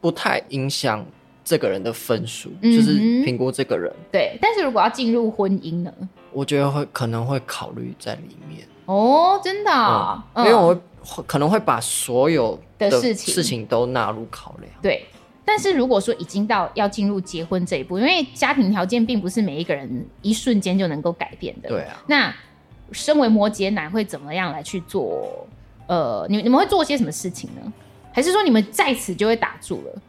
[0.00, 1.04] 不太影响
[1.44, 3.92] 这个人的分数，嗯、就是评估这个人。
[4.12, 5.92] 对，但是如果要进入婚姻呢？
[6.32, 8.66] 我觉得会可能会考虑在里面。
[8.84, 10.44] 哦，真的、哦嗯？
[10.46, 14.70] 因为我会可能会把所有的事情事情都纳入考量。
[14.82, 15.04] 对。
[15.46, 21.68] 但是如果说已经到要进入结婚这一步，因为家庭条件并不是每一个人一瞬间就能够改变的。
[21.70, 22.02] 对啊。
[22.08, 22.34] 那
[22.92, 25.46] 身为摩羯男会怎么样来去做？
[25.86, 27.72] 呃，你你们会做些什么事情呢？
[28.12, 30.02] 还是说你们在此就会打住了？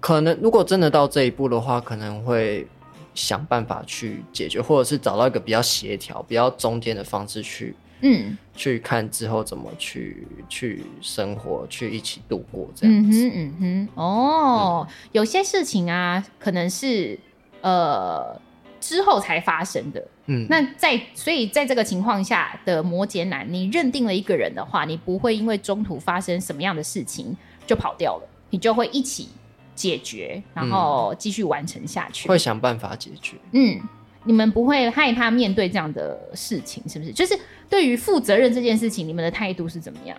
[0.00, 2.66] 可能如果真的到这一步的话，可能会
[3.14, 13.28] 想办法去解决，或者是找到一个比较协调、比较中间的方式去嗯，去看之后怎么去去生活，去一起度过这样子。
[13.28, 17.18] 嗯哼，嗯哼，哦，嗯、有些事情啊，可能是
[17.60, 18.40] 呃
[18.80, 20.06] 之后才发生的。
[20.26, 27.36] 嗯，那在所以在这个情况下的摩羯男，你认定了一个人的话，你不会因为中途发生什么样的事情
[27.66, 29.28] 就跑掉了，你就会一起
[29.74, 33.36] 解决，然后继续完成下去，会想办法解决。
[33.52, 33.80] 嗯，
[34.24, 37.12] 你们不会害怕面对这样的事情，是不是？
[37.12, 40.16] 就是对于负责任这件事情，你们的态度是怎么样？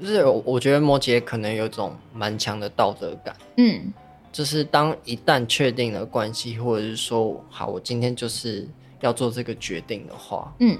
[0.00, 3.34] 就是我我觉得摩羯可能有种蛮强的道德感。
[3.56, 3.92] 嗯，
[4.30, 8.68] 就是当一旦确定了关系，或者是说好，我今天就是
[9.00, 10.78] 要做这个决定的话，嗯，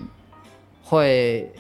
[0.82, 1.51] 会。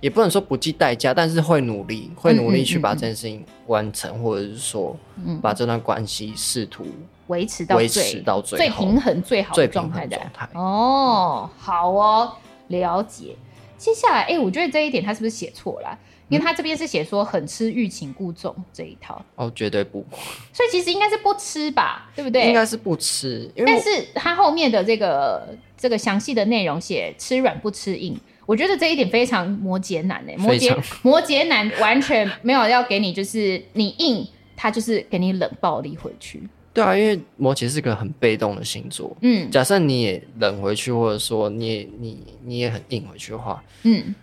[0.00, 4.96] 也不能说不计代价，但是会努力，会努力去把这件事情完成，嗯嗯嗯、或者是说，
[5.42, 6.86] 把这段关系试图
[7.26, 10.48] 维持到维持到最最平衡最好的状态的状态。
[10.54, 12.32] 哦，好哦，
[12.68, 13.36] 了解。
[13.76, 15.98] 接下来，哎、欸，我觉得这一点他是不是写错了？
[16.28, 19.24] 因为他这边是写说很吃欲擒故纵这一套。
[19.34, 20.04] 哦，绝对不。
[20.52, 22.46] 所以其实应该是不吃吧，对不对？
[22.46, 28.18] 应该是不吃，但是他后面的这个这个详细的内容写吃软不吃硬。
[28.48, 34.26] 我觉得这一点非常摩羯男诶，摩羯摩羯男完全没有要给你，就是你硬，
[34.56, 36.42] 他就是给你冷暴力回去。
[36.72, 39.14] 对啊，因为摩羯是个很被动的星座。
[39.20, 44.14] 嗯，假设你也冷回去，或者说你也你你也很硬回去的话，嗯，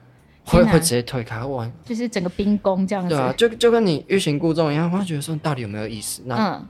[0.43, 3.09] 会会直接推开，哇，就是整个冰宫这样子。
[3.13, 6.23] 对啊，就就跟你欲擒故纵一样，我会觉得说你到底有没有意思？
[6.25, 6.67] 那。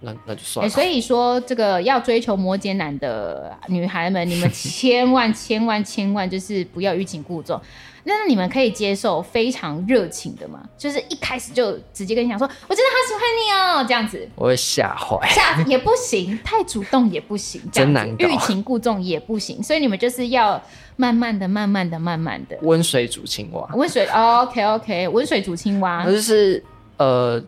[0.00, 0.70] 嗯那那就算了。
[0.70, 7.60] 欸，所以说，这个要追求摩羯男的女孩们，你们 千万千万千万就是不要欲擒故纵。
[8.08, 10.60] 那你们可以接受非常热情的吗？
[10.78, 14.28] 就是一开始就直接跟你讲说，我真的好喜欢你哦，这样子。
[14.36, 15.18] 我会吓坏。
[15.30, 18.28] 吓也不行，太主动也不行，真难搞。
[18.28, 20.62] 欲擒故纵也不行，所以你们就是要
[20.94, 22.56] 慢慢的、慢慢的、慢慢的。
[22.62, 23.68] 温水煮青蛙。
[23.74, 26.04] 温水，OK OK，温水煮青蛙。
[26.04, 26.62] 那就是
[26.98, 27.42] 呃。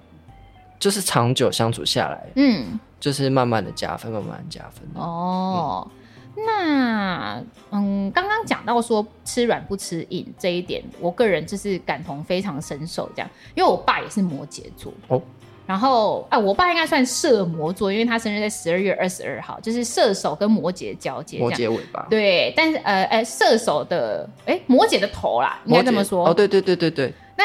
[0.79, 4.83] 就是长久相处下来，嗯，就是慢慢的加分，慢慢的加分。
[4.95, 5.89] 哦，
[6.37, 15.21] 嗯，那嗯，刚刚讲到说吃软不吃硬这一点，我个人就是感同非常深受，这样，因为我爸也是摩羯座哦。
[15.67, 22.07] 然后啊，我爸应该算射摩座，因为他生日在十二月二十二号，就是射手跟摩羯交接，摩羯尾巴。
[22.09, 26.27] 对，但是呃呃，射手的哎，摩羯的头啦，应该这么说。
[26.29, 27.13] 哦，对对对对对。
[27.37, 27.45] 那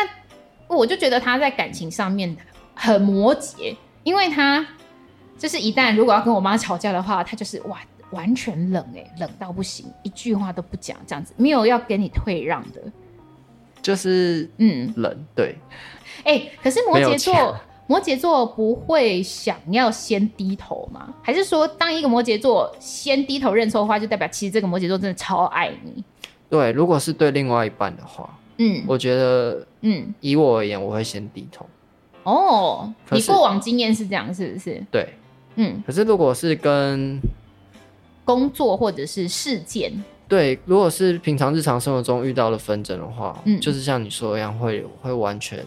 [0.73, 2.33] 我就觉得他在感情上面。
[2.75, 4.65] 很摩羯，因为他
[5.37, 7.79] 就是一旦如果要跟我妈吵架的话，他就是哇
[8.11, 12.81] 完全冷哎，冷到不行，一句话都不讲，这样子没有要给你退让的，
[13.81, 15.55] 就是嗯冷对。
[16.23, 21.13] 哎、欸，可是摩羯座摩羯座不会想要先低头吗？
[21.21, 26.03] 还是说当一个摩羯座先低头认错的话，就代表其实这个摩羯座真的超爱你？
[26.49, 31.65] 对，如果是对另外一半的话，嗯，我觉得嗯，以我而言，我会先低头。
[32.23, 34.83] 哦，你过往经验是这样，是不是？
[34.91, 35.13] 对，
[35.55, 35.83] 嗯。
[35.85, 37.19] 可是如果是跟
[38.25, 39.91] 工作或者是事件，
[40.27, 45.63] 对，如果是平常日常生活中遇到了纷争的话，嗯，就是像你说一样，会会完全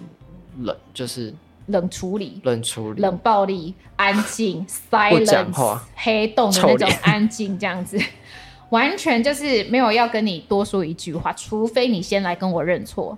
[0.60, 1.32] 冷，就是
[1.66, 8.00] 冷处理、冷处理、冷暴力、安静、 silence、黑洞的那种安静，这样子，
[8.70, 13.16] 完全就是没有要跟你多说一句话，除非你先来跟我认错。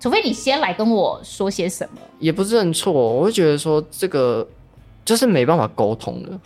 [0.00, 4.48] 除非你先来跟我说些什么，也不是认错，我会觉得说这个
[5.04, 6.30] 就是没办法沟通的。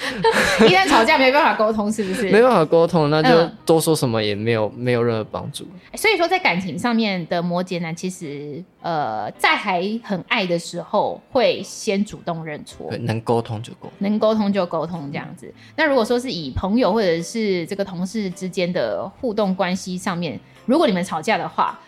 [0.66, 2.30] 一旦吵架没办法沟通，是不是？
[2.30, 5.66] 没办法沟通，那就多说什么也没有、嗯、没有任何帮助。
[5.94, 12.88] 所以说，在感情上面的摩羯男，其实呃，在还很爱的时候，会先主动认错。
[12.88, 15.46] 对，能沟通就沟通，能沟通就沟通这样子。
[15.48, 21.78] 嗯、那如果说是以朋友或者是这个同事之间的互动关系上面，如果你们吵架的话，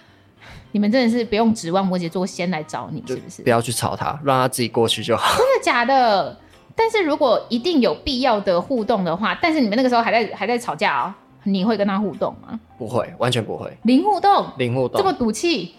[0.73, 3.43] 你们真的是不用指望摩羯座先来找你，是不是？
[3.43, 5.37] 不要去吵他，让他自己过去就好。
[5.39, 6.37] 真的假的？
[6.75, 12.59] 但是如果一定有必要的互动的话，但是你们那个时候还在还在吵架哦，你会跟他互动吗？
[12.79, 13.71] 不会，完全不会。
[13.83, 15.75] 零互动，零互动，这么赌气？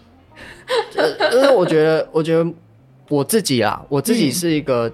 [1.32, 2.48] 因 为我觉得，我觉得
[3.10, 4.92] 我自己啊，我自己是一个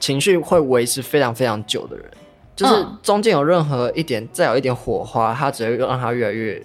[0.00, 2.18] 情绪会维持非常非常久的人，嗯、
[2.56, 6.64] 就是中间有任何一点再有一点火花，它只会让它越来越大。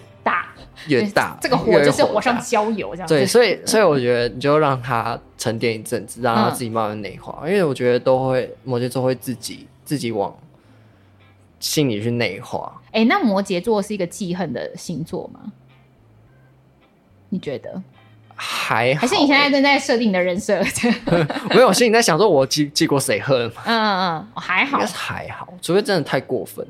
[0.86, 3.14] 越大，这个火就是火上浇油这样子。
[3.14, 7.40] 对，所以所以我觉得你就让它沉淀一阵子，让它自己慢慢内化。
[7.42, 10.34] 嗯、因为我觉得都会摩羯座会自己自己往
[11.58, 12.80] 心里去内化。
[12.92, 15.52] 哎、欸，那摩羯座是一个记恨的星座吗？
[17.28, 17.82] 你觉得？
[18.40, 20.62] 还好、欸，还是你现在正在设定你的人设？
[21.50, 23.62] 没有，我心里在想说，我记记过谁恨吗？
[23.66, 26.64] 嗯嗯嗯，还好，应该是还好，除非真的太过分。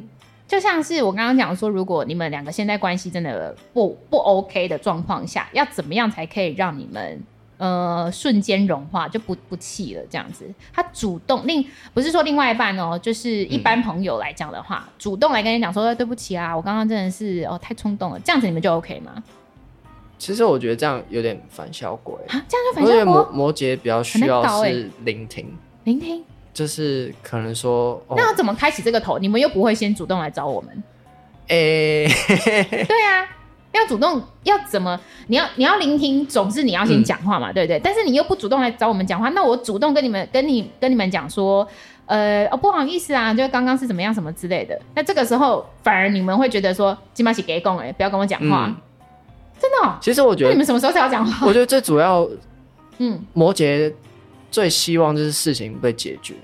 [0.49, 7.23] 就像是我刚刚讲说，如果你们两个现在关系真的不不 OK 的状况下，要怎么样才可以让你们
[7.59, 10.51] 呃瞬间融化，就不不气了这样子？
[10.73, 19.23] 他主动另不是说另外一半哦，就是一般朋友来讲的话，嗯、主动来跟你讲说对不起啊，我刚刚真的是哦太冲动了，这样子你们就 OK 吗？
[20.19, 23.29] 其实我觉得这样有点反效果啊，这样就反效果。
[23.31, 25.47] 摩摩羯比较需要是聆听，
[25.85, 26.25] 聆听。
[26.59, 29.17] 就是可能说，那要怎么开启这个头？
[29.21, 30.83] 你们又不会先主动来找我们？
[31.47, 33.25] 哎、欸，对啊，
[33.71, 34.99] 要主动要怎么？
[35.29, 37.79] 你要你要聆听，总是你要先讲话嘛，嗯、对不对？
[37.79, 41.65] 但是你又不主动来找我们讲话，那我主动跟你们跟你跟你们讲说，
[42.07, 44.77] 呃，哦，不好意思啊，就刚刚是怎么样什么之类的。
[44.97, 48.77] 那这个时候反而你们会觉得说，金马喜给供哎，不要跟我讲话，嗯、
[49.61, 49.97] 真的、喔。
[50.01, 51.47] 其实我觉得你们什么时候才要讲话？
[51.47, 52.29] 我觉得最主要，
[52.99, 53.93] 嗯，摩羯
[54.51, 56.35] 最希望就是事情被解决。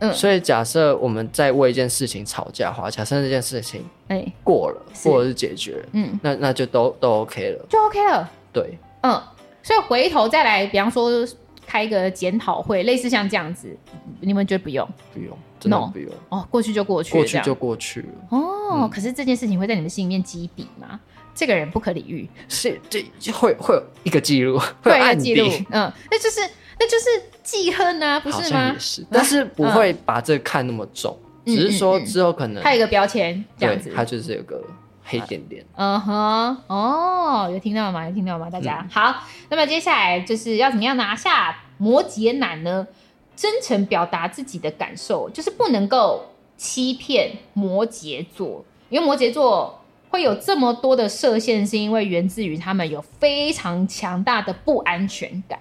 [0.00, 8.30] 嗯，所以假设我们在为一件事情吵架的话，假设这件事情哎过了，欸、或者是解决，嗯，那那就都都 OK 了，就 OK 了。
[8.52, 9.20] 对，嗯，
[9.60, 11.26] 所以回头再来，比方说
[11.66, 13.76] 开一个检讨会，类似像这样子，
[14.20, 14.88] 你们觉得不用？
[15.12, 16.08] 不用，真的不用。
[16.30, 16.36] No?
[16.36, 18.08] 哦，过去就过去，过去就过去了。
[18.30, 21.00] 哦，嗯、可是这件事情会在你们心里面积笔吗？
[21.34, 26.40] 这个人不可理喻，是这会会有一个记录，会有暗记录，嗯，那就是。
[26.80, 27.06] 那就是
[27.42, 28.72] 记恨啊，不是吗？
[28.72, 34.62] 也是，但是不会把这个看那么重，嗯、只是说之后可能它有一个标签这样子，它就是有个
[35.02, 35.64] 黑点点。
[35.76, 38.06] 嗯哼，哦，有听到吗？
[38.08, 38.48] 有听到吗？
[38.48, 42.86] 大家、嗯、好，那么接下来就是要怎么样拿下摩羯男呢？
[43.34, 55.58] 真诚表达自己的感受，就是不能够欺骗摩羯座，因为摩羯座会有这么多的设限，是因为源自于他们有非常强大的不安全感。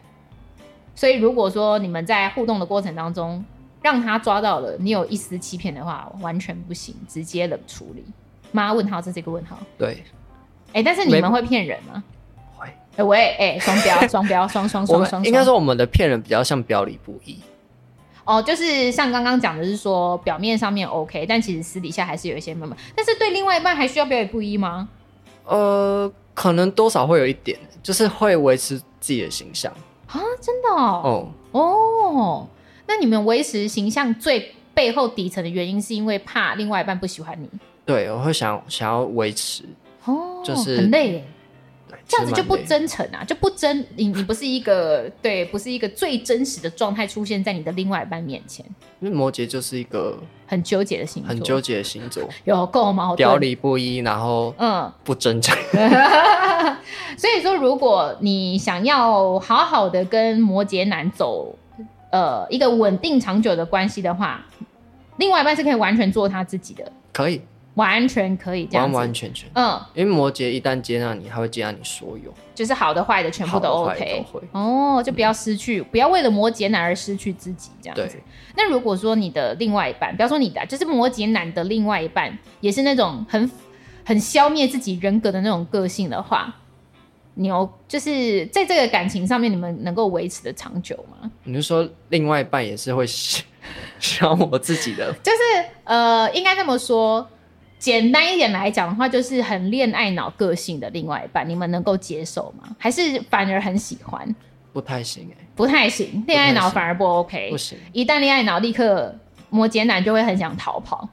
[0.98, 3.45] 所以，如果说你们在互动的过程当中，
[3.84, 8.04] 让他抓到了你有一丝欺骗的话，完全不行，直接冷处理。
[8.52, 9.60] 妈问号，这是一个问号。
[9.78, 10.04] 对。
[10.70, 12.04] 哎、欸，但是你们会骗人吗？
[12.58, 12.66] 会。
[12.66, 15.24] 哎、欸，喂，哎、欸，双标，双标，双双双双。
[15.24, 17.38] 应该说，我们的骗人比较像表里不一。
[18.26, 22.76] 哦，就是像刚刚讲的是说，表面上面 OK，但其实私底下还是有一些闷闷。
[22.95, 24.89] 但是对另外一半还需要表里不一吗？
[25.45, 29.72] 呃，可能多少会有一点，就是会维持自己的形象。
[30.08, 31.30] 啊，真的哦？
[31.51, 32.47] 哦，哦，
[32.88, 37.49] 那你们维持形象最背后底层的原因，是因为怕另外一半不喜欢你？
[37.86, 39.64] 对，我会想想要维持
[40.05, 41.28] 哦，就是很累耶，
[42.08, 48.66] 这样子就不真诚啊，就不真你你不是一个对，不是一个最真实的状态出现在你的另外一半面前。
[48.99, 55.55] 因为摩羯就是一个很纠结的星座，很纠结的星座，有够矛盾，表里不一，然后嗯，不真诚。
[57.18, 61.53] 所以说，如果你想要好好的跟摩羯男走，
[62.12, 64.45] 呃，一个稳定长久的关系的话，
[65.18, 67.41] 另外一半是可以完全做他自己的，可以。
[67.78, 74.48] 完全可以这样，完完全全，嗯，因为摩羯一旦接纳你，他会接纳你所有，就是好的坏的全部都 OK，都会。
[74.52, 78.18] 哦，就不要失去，嗯、不要为了摩羯男而失去自己这样子。
[78.56, 83.50] 那如果说你的另外一半，不要说你的，就是摩羯男的另外一半，也是那种很
[84.04, 86.56] 很消灭自己人格的那种个性的话，
[87.36, 91.30] 你有就是在这个感情上面，你们能够维持的长久吗？
[91.44, 93.06] 你就说另外一半也是会
[94.00, 95.38] 消磨自己的，就是
[95.84, 97.28] 呃，应该这么说。
[97.80, 102.76] 简单一点来讲的话，就是很恋爱脑个性的另外一半，你们能够接受吗？
[102.80, 104.36] 还是反而很喜欢？
[104.74, 107.50] 不太行哎、欸，不太行，恋爱脑反而不 OK。
[107.50, 109.16] 不行，一旦恋爱脑，立刻
[109.50, 111.08] 摩羯男就会很想逃跑，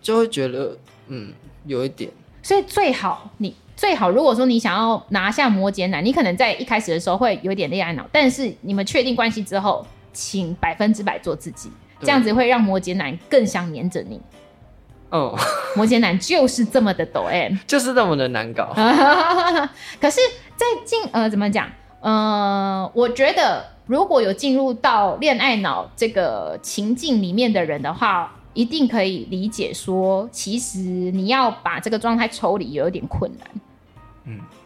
[0.00, 0.76] 就会觉得
[1.08, 1.32] 嗯，
[1.66, 2.10] 有一点。
[2.42, 11.70] 所以最好你最好，如果说你想要拿下摩羯男，你可能在一开始的时候会有一点恋爱脑，但是你们确定关系之后，请百分之百做自己，
[12.00, 14.20] 对这样子会让摩羯男更想黏着你。
[15.10, 15.36] 哦，
[15.76, 18.72] 摩羯男就是这么的抖 M， 就是这么的难搞。
[20.00, 20.20] 可是，
[20.56, 21.68] 在进呃怎么讲？
[22.00, 33.46] 呃，我觉得如果有进入到恋爱脑这个情境里面的人的话，一定可以理解说，其实你要把这个状态抽离有一点困难。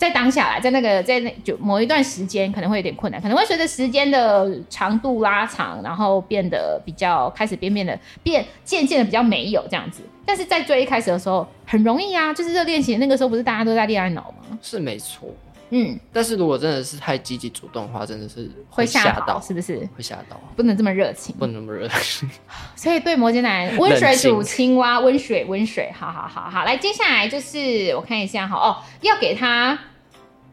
[0.05, 10.03] 嗯，在当下来，在那个在那就某一段时间可能会有点困难，可能会随着时间的长度拉长，然后变得比较开始变变的变渐渐的比较没有这样子。
[10.27, 14.59] 但是在最一开始的时候很容易啊，就是热恋期那个时候不是大家都在恋爱脑吗？
[14.61, 15.29] 是没错，
[15.71, 15.99] 嗯。
[16.13, 19.77] 但是如果真的是太积极主动的话，真的是会吓到，是不是？
[19.97, 22.29] 会吓到，不能这么热情，不能那么热情。
[22.77, 26.65] 所以对摩羯男，温水煮青蛙，温水温水，好好好好。
[26.65, 29.79] 来，接下来就是我看一下哈哦，要给他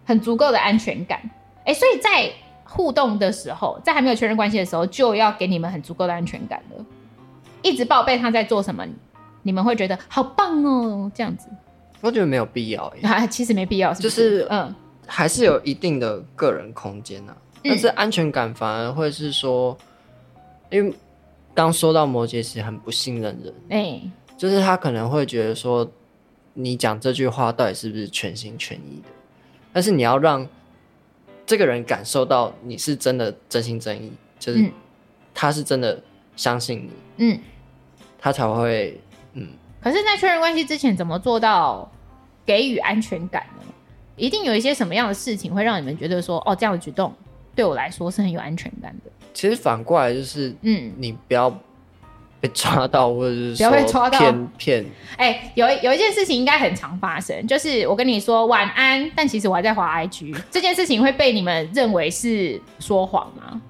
[0.06, 1.20] 很足够的安全感。
[1.66, 2.32] 哎，所以在
[2.64, 6.86] 互动的时候，在还没有确认关系的时候，就要给你们很足够的安全感了。
[7.62, 8.86] 一直报备他在做什么。
[9.43, 11.47] 你们会觉得好棒哦，这样子。
[11.99, 14.76] 我觉得没有必要，啊，其实没必要是是，就是嗯，
[15.08, 17.36] 还是有一定的个人空间啊。
[17.64, 19.76] 嗯、但是安全感反而会是说，
[20.70, 20.93] 因为
[21.56, 25.89] 刚说到摩羯其实很不信任人，哎、欸，就是他可能会觉得说，
[26.54, 29.10] 你讲这句话到底是不是全心全意的？
[29.74, 30.48] 但是你要让
[31.46, 34.72] 这个人感受到你是真的真心真意，就是
[35.34, 36.02] 他是真的
[36.36, 37.40] 相信你，嗯，
[38.20, 39.00] 他才会
[39.34, 39.48] 嗯。
[39.82, 41.92] 可是，在确认关系之前，怎么做到
[42.46, 43.64] 给予安全感呢？
[44.16, 47.12] 一定有一些什么样的事情会让你们觉得说，哦，这样的举动
[47.56, 49.12] 对我来说是很有安全感的。
[49.34, 51.50] 其实反过来就是，嗯，你不要
[52.42, 54.86] 被抓到，或者是不要被抓到骗骗。
[55.16, 63.62] 哎、欸，有有一件事情应该很常发生，就是我跟你说晚安，但其实我还在滑 IG，这件事情会被你们认为是说谎吗？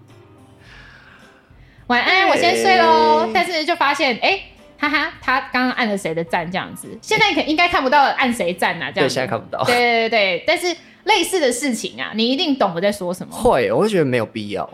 [1.88, 4.43] 晚安，我先睡喽，但是就发现，哎、欸。
[4.82, 6.51] 哈哈，他刚刚按了谁的赞？
[6.51, 8.91] 这样子，现在可应该看不到按谁赞啊？
[8.91, 9.63] 这样子，对，现在看不到。
[9.63, 13.32] 对对对，但是类似的事情啊，你一定懂我在说什么。
[13.32, 14.67] 会，我会觉得没有必要，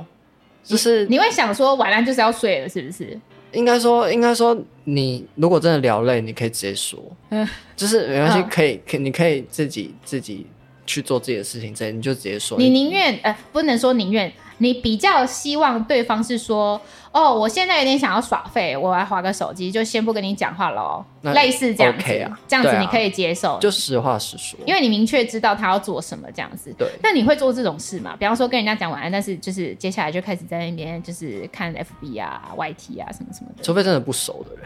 [0.63, 3.19] 就是你，你会想说晚安就是要睡了，是不是？
[3.53, 10.45] 应该说，应该说，你如果真的聊累，你可以直接说，嗯，就是没关系，可以，可你可以自己自己
[10.85, 12.57] 去做自己的事情，这你就直接说。
[12.57, 14.31] 你宁愿呃，不能说宁愿。
[14.59, 16.79] 你比较希望对方是说，
[17.11, 22.05] 哦，我现在有点想要耍废，我来划个手机，就先不跟你讲话喽，类似这样子
[22.47, 26.73] 这样子你可以接受，啊、就实话实说，因为你明确知道他要做什么，这样子。
[26.77, 26.87] 对。
[27.03, 28.15] 那你会做这种事吗？
[28.17, 33.63] 比方说跟人家讲晚安，但是就是接下来就开始在那边就是看 FB 啊、YT 啊什么什么的。
[33.63, 34.65] 除非真的不熟的人。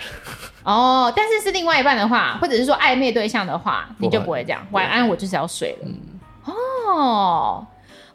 [0.63, 4.65] 哦，但是是另外一半的话，或者是说暧昧对象的话，你就不会这样。
[4.71, 5.87] 晚安，我就是要睡了。
[5.87, 5.97] 嗯。
[6.45, 7.65] 哦。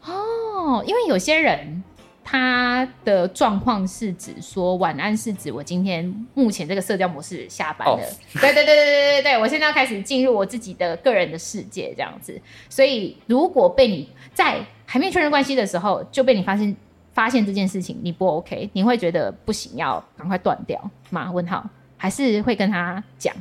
[0.07, 1.83] 哦，因为有些人
[2.25, 8.03] 他的状况是指说晚安是指我今天目前这个社交模式下班了，oh.
[8.41, 12.41] 对对对对对对对，我现在要开始进入我自己的个人的世界这样子。
[12.69, 16.77] 所以如果被你在还没确认关系的时候就被你发现
[17.13, 21.31] 发现这件事情，你不 OK，你会觉得不行，要赶快断掉吗？
[21.33, 23.35] 问号还是会跟他讲？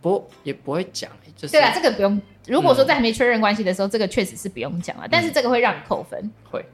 [0.00, 2.20] 不，也不会讲，就是对啊，这个不用。
[2.46, 6.64] 如果说在还没确认关系的时候，嗯、这个确实是不用讲了，但是这个会让你扣分，会，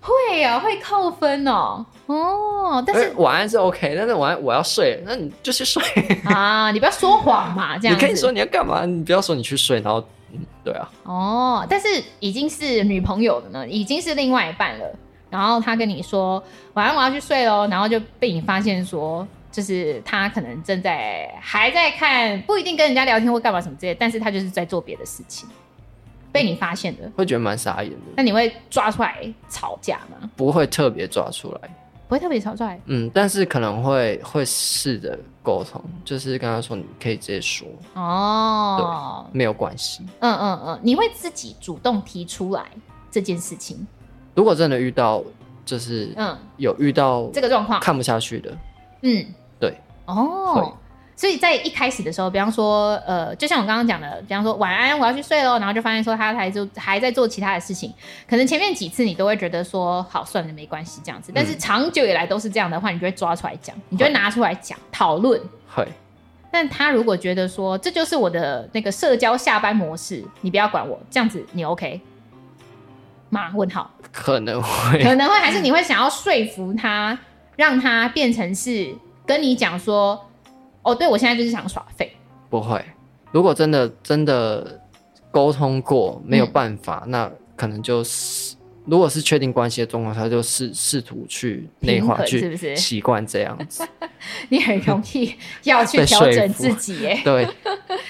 [0.00, 5.82] 会啊，会扣分哦，哦，但是晚安是 OK，但是晚安我要睡，那你就去睡。
[6.24, 10.02] 啊，你不要说谎嘛， 这样子，你可以说你要干嘛，你不要说你去睡，然后，
[10.32, 11.86] 嗯，对啊，哦，但是
[12.20, 14.86] 已经是女朋友了呢，已经是另外一半了，
[15.30, 16.42] 然后他跟你说
[16.74, 19.26] 晚安，我要去睡喽，然后就被你发现说。
[19.52, 25.48] 就是他可能正在还在看，不一定跟人家聊天或干嘛什么之类，但是他就是在做别的事情，
[26.32, 27.98] 被你发现的，会觉得蛮傻眼的。
[28.16, 30.28] 那你会抓出来吵架吗？
[30.34, 31.60] 不会特别抓出来，
[32.08, 32.80] 不会特别吵出来。
[32.86, 40.02] 嗯，但是可能会会试着沟通，就是跟他说你可以直接说哦，对，没有关系。
[40.20, 42.64] 嗯嗯嗯，你会自己主动提出来
[43.10, 43.86] 这件事情。
[44.34, 45.22] 如果真的遇到，
[45.66, 48.56] 就是嗯，有遇到这个状况看不下去的，
[49.02, 49.26] 嗯。
[50.06, 50.76] 对哦，
[51.14, 57.92] 所以在一开始的时候，比方说，呃，就像我刚刚讲的，比方说晚安，我要去睡喽，然后就发现说他还就还在做其他的事情，
[58.28, 65.40] 可能前面几次你都会觉得说好算了没关系这样子，但是长久以来都是这样的话，你就会抓出来讲，你就会拿出来讲讨论。
[65.68, 65.86] 会，
[66.50, 72.00] 但他如果觉得说这就是我的那个社交下班模式，你不要管我，这样子你 OK
[73.28, 73.52] 吗？
[73.54, 73.90] 问号？
[74.10, 77.16] 可能会，可能会，还是你会想要说服他，
[77.56, 78.94] 让他变成是。
[79.32, 80.22] 跟你讲说，
[80.82, 82.12] 哦，对，我现在就是想耍废。
[82.50, 82.84] 不会，
[83.30, 84.78] 如果真的真的
[85.30, 88.54] 沟通过没有办法，嗯、那可能就是，
[88.84, 93.88] 如果是确定关系的状况，他就试试图去内化，去习惯这样子。
[94.50, 97.48] 你很容易要去调整自己， 哎， 对。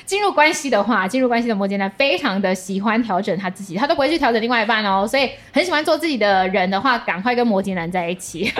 [0.05, 5.07] 进入关系的话，进入关系的摩羯男非常的喜欢调整他自己，他都不会去调整另外一半哦。
[5.07, 8.53] 所以很喜欢做自己的人的话，赶快跟摩羯男在一起。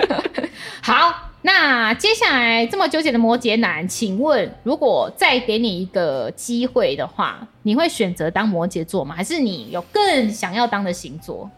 [0.81, 1.32] 好。
[1.43, 9.13] 那接下来这么纠结的摩羯男，请问，如果再给你一个机会的话，你会选择当摩羯座吗？
[9.13, 11.49] 还是你有更想要当的星座？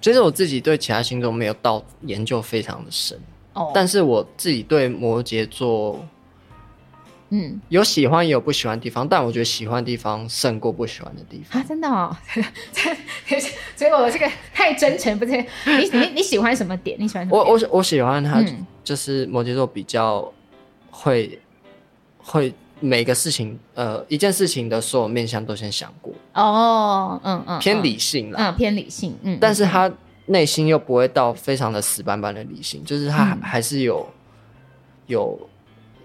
[0.00, 3.18] 其实我自己对其他星座没有到研究非常的深
[3.52, 6.04] 哦，但是我自己对摩羯座。
[7.32, 11.64] 嗯，有喜欢也有不喜欢的地方，但我觉得喜欢的地方胜过不喜欢的地方啊！
[11.68, 12.16] 真的哦，
[13.76, 16.96] 所以我这个太真诚，不是你你你喜欢什么点？
[16.98, 17.38] 你喜欢什么？
[17.38, 18.44] 我我我喜欢他，
[18.82, 20.32] 就是摩羯座比较
[20.90, 21.70] 会、嗯、
[22.18, 29.88] 会每个事情呃一件事情的所有面向都先想过哦，嗯嗯，偏理性了，嗯偏理性，嗯，但是他
[30.26, 34.64] 内心又不会到非常的死板板的理性，就是他还是有、嗯、
[35.06, 35.49] 有。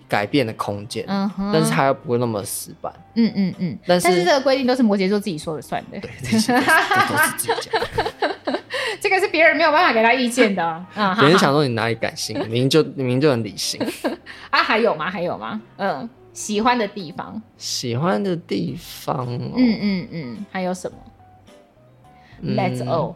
[0.07, 3.77] 改变的空间，嗯哼，但是他又不会那么死板，嗯嗯嗯。
[3.85, 7.81] 但是这个规定都是摩羯座自己说了算的，对，这些都是自己讲。
[9.01, 11.15] 这个是别人没有办法给他意见的啊！
[11.19, 13.79] 别人想说你哪里感性， 明明就明明就很理性
[14.49, 14.63] 啊！
[14.63, 15.09] 还有吗？
[15.11, 15.61] 还有吗？
[15.77, 20.97] 嗯，喜欢的地方，喜欢的地方，嗯嗯嗯，还有什么
[22.43, 23.15] ？Let's all，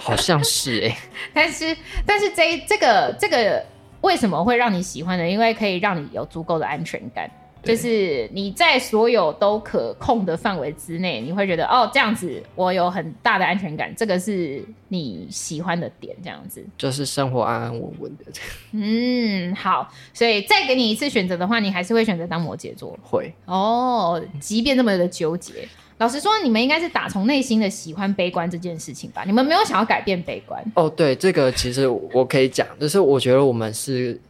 [0.00, 0.96] 好像是 哎，
[1.32, 1.76] 但是
[2.06, 3.64] 但是这这个这个
[4.02, 5.28] 为什么会让你喜欢呢？
[5.28, 7.30] 因为可以让你有足够的安全感。
[7.64, 18.24] 就是你在所有都可控的范围之内，你会觉得哦，这样子我有很大的安全感，这个是你喜欢的点，这样子就是生活安安稳稳的。
[18.72, 22.98] 嗯，好，所以再给你一次选择的话，你还是会选择当摩羯座？
[23.00, 25.68] 会哦，即便这么的纠结。
[25.98, 29.22] 老实说，你们应该是打从内心的喜欢悲观这件事情吧？
[29.24, 30.60] 你们没有想要改变悲观？
[30.74, 34.20] 哦，对，这个其实我可以讲，就是我觉得我们是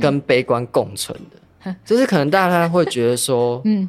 [0.00, 1.36] 跟悲观共存的。
[1.64, 3.86] 嗯 就是可能大家会觉得说， 嗯，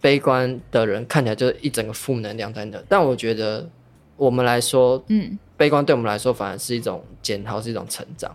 [0.00, 3.68] 悲观的人看起来就是一整个负能量在那，但我觉得
[4.16, 8.30] 我们来说，嗯，悲观对我们来说反而是一种检讨，是一种成长，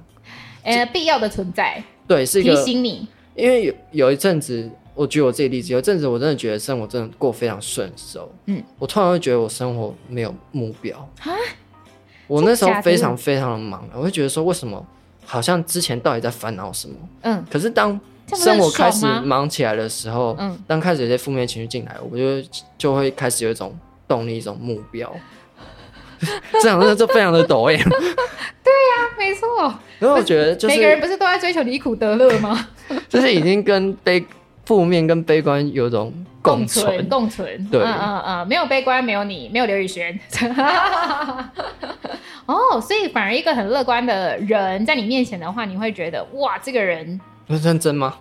[0.64, 1.82] 呃，必要的存在。
[2.06, 3.08] 对，是提醒你。
[3.34, 11.36] 因为有有一阵子，我举我自己例子，有一阵子我真的觉得生活真的过非常顺手，嗯，我突然会觉得我生活没有目标啊。
[12.28, 14.84] 我那时候非常非常的忙，我会觉得说，为什么
[15.26, 16.96] 好像之前到底在烦恼什么？
[17.22, 18.00] 嗯，可是当
[18.34, 22.42] 生活开始忙起来的时候，嗯，当开始有些负面情绪进来，我就
[22.78, 23.78] 就会开始有一种
[24.08, 25.14] 动力，一种目标。
[26.64, 27.76] 这样子就非常的抖哎。
[27.78, 29.74] 对呀，没错。
[30.00, 32.68] 因为我觉得，就是每个人不是都在追求离苦得乐吗？
[33.08, 34.26] 就是已经跟悲
[34.66, 37.68] 负面跟悲观有种共存，共存。
[37.70, 40.20] 对，嗯嗯嗯，没有悲观，没有你，没有刘宇轩。
[42.46, 47.20] 哦，所以反而一个很乐观的人在你面前的话，你会觉得哇，这个人。
[47.48, 48.16] 不是认真吗？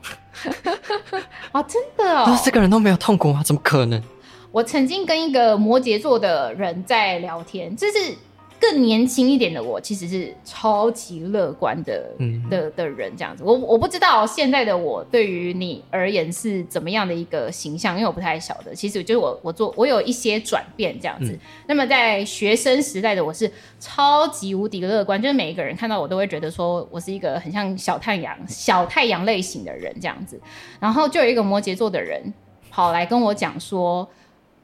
[1.53, 2.39] 哦，真的哦！
[2.45, 3.43] 这个人都没有痛苦吗？
[3.45, 4.03] 怎么可能？
[4.51, 8.15] 我曾经跟一个摩羯座的人在聊天，就是。
[8.61, 13.43] 更年轻一点的我，其实是超级乐观的，嗯、的的人这样子。
[13.45, 18.75] 我我不知道现在的我对于你而言是怎么样的一个形象，因为我不太晓得。
[18.75, 21.33] 其实就是我我做我有一些转变这样子。
[21.33, 30.41] 嗯、那么在学生时代的我是超级无敌乐观，就是每一个人看到我都会觉得说我是一个很像小太阳小太阳类型的人这样子。
[30.81, 32.33] 然后就有一个摩羯座的人
[32.71, 34.09] 跑来跟我讲说。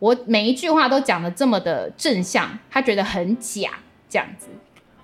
[0.01, 3.71] 我每一句话都讲的这么的正向，他觉得很假，
[4.09, 4.49] 这样子。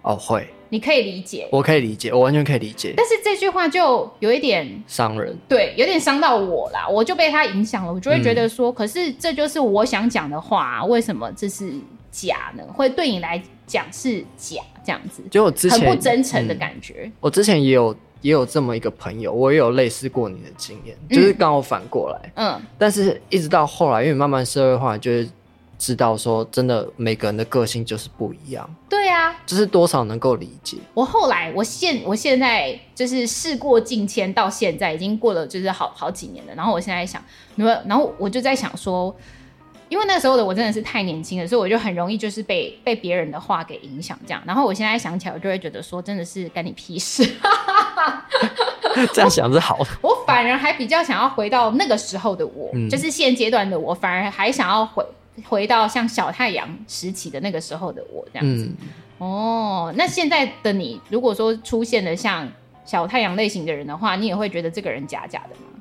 [0.01, 2.95] 哦，会，你可以理解，我可以理解，我完全可以理解。
[2.97, 11.73] 但是这句话就有一点伤人，对，有点伤到我啦，我就被他影响了，我就会觉得说，嗯、可是这就是我想讲的话，为什么这是
[12.11, 12.63] 假呢？
[12.73, 17.13] 会对你来讲是假，这样子，就我之前很不真诚的感觉、嗯。
[17.21, 17.95] 我之前也有。
[18.27, 22.33] 也有这么一个朋友，我也有类似过你的经验，嗯、就是刚好反过来。
[22.35, 25.31] 嗯，但是一直到后来，因为慢慢社会化，就会
[25.79, 28.69] 知道说，真的每个人的个性就是不一样。
[28.89, 30.77] 对啊，就是多少能够理解。
[30.93, 36.55] 我后来，我现我现在就是事过境迁，到现在已经过了就是好好几年了。
[36.57, 37.23] 然后我现在想，
[37.55, 39.15] 然后我就在想说。
[39.89, 44.43] 因为那时候的我真的是太年轻了，所以我就很容易就是被被别人的话给影响这样。
[44.47, 47.25] 然后我现在想起来，我就会觉得说，真的是干你屁事。
[49.13, 49.87] 这样想是好的。
[50.01, 55.05] 我反而还比较想要回到那个时候的我，嗯、就是现阶段的我，反而还想要回
[55.45, 58.65] 回到像小太阳时期的那个时候的我这样子。
[58.65, 58.77] 嗯、
[59.19, 62.49] 哦，那现在的你，如果说出现了像
[62.87, 65.76] 小太阳类型的人的话，你也会觉得这个人假假的吗？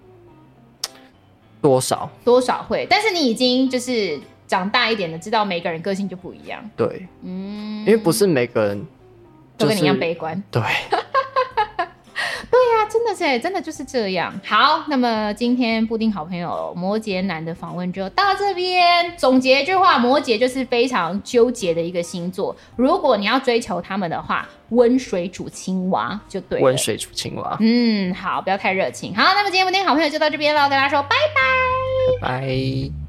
[1.66, 2.08] 多少？
[2.24, 6.64] 多少会，但是你已经就是长大一点的，知道每个人个性就不一样。
[6.78, 8.86] 对，嗯，因为不是每个人、
[9.58, 10.44] 就是、都跟你一样悲观。
[10.52, 10.62] 对，
[12.56, 14.34] 对呀、啊，真的是，真的就是这样。
[14.46, 19.14] 好，那么今天布丁好朋友摩羯男的访问就到这边。
[19.18, 22.56] 总结一句话，摩羯就是非常纠结的一个星座。
[22.78, 26.64] 如果你要追求他们的话，温水煮青蛙就对了。
[26.64, 27.58] 温水煮青蛙。
[27.60, 29.14] 嗯，好，不要太热情。
[29.14, 32.30] 好，那么今天布丁好朋友就到这边了，跟大家说拜拜。
[32.30, 33.05] 拜拜。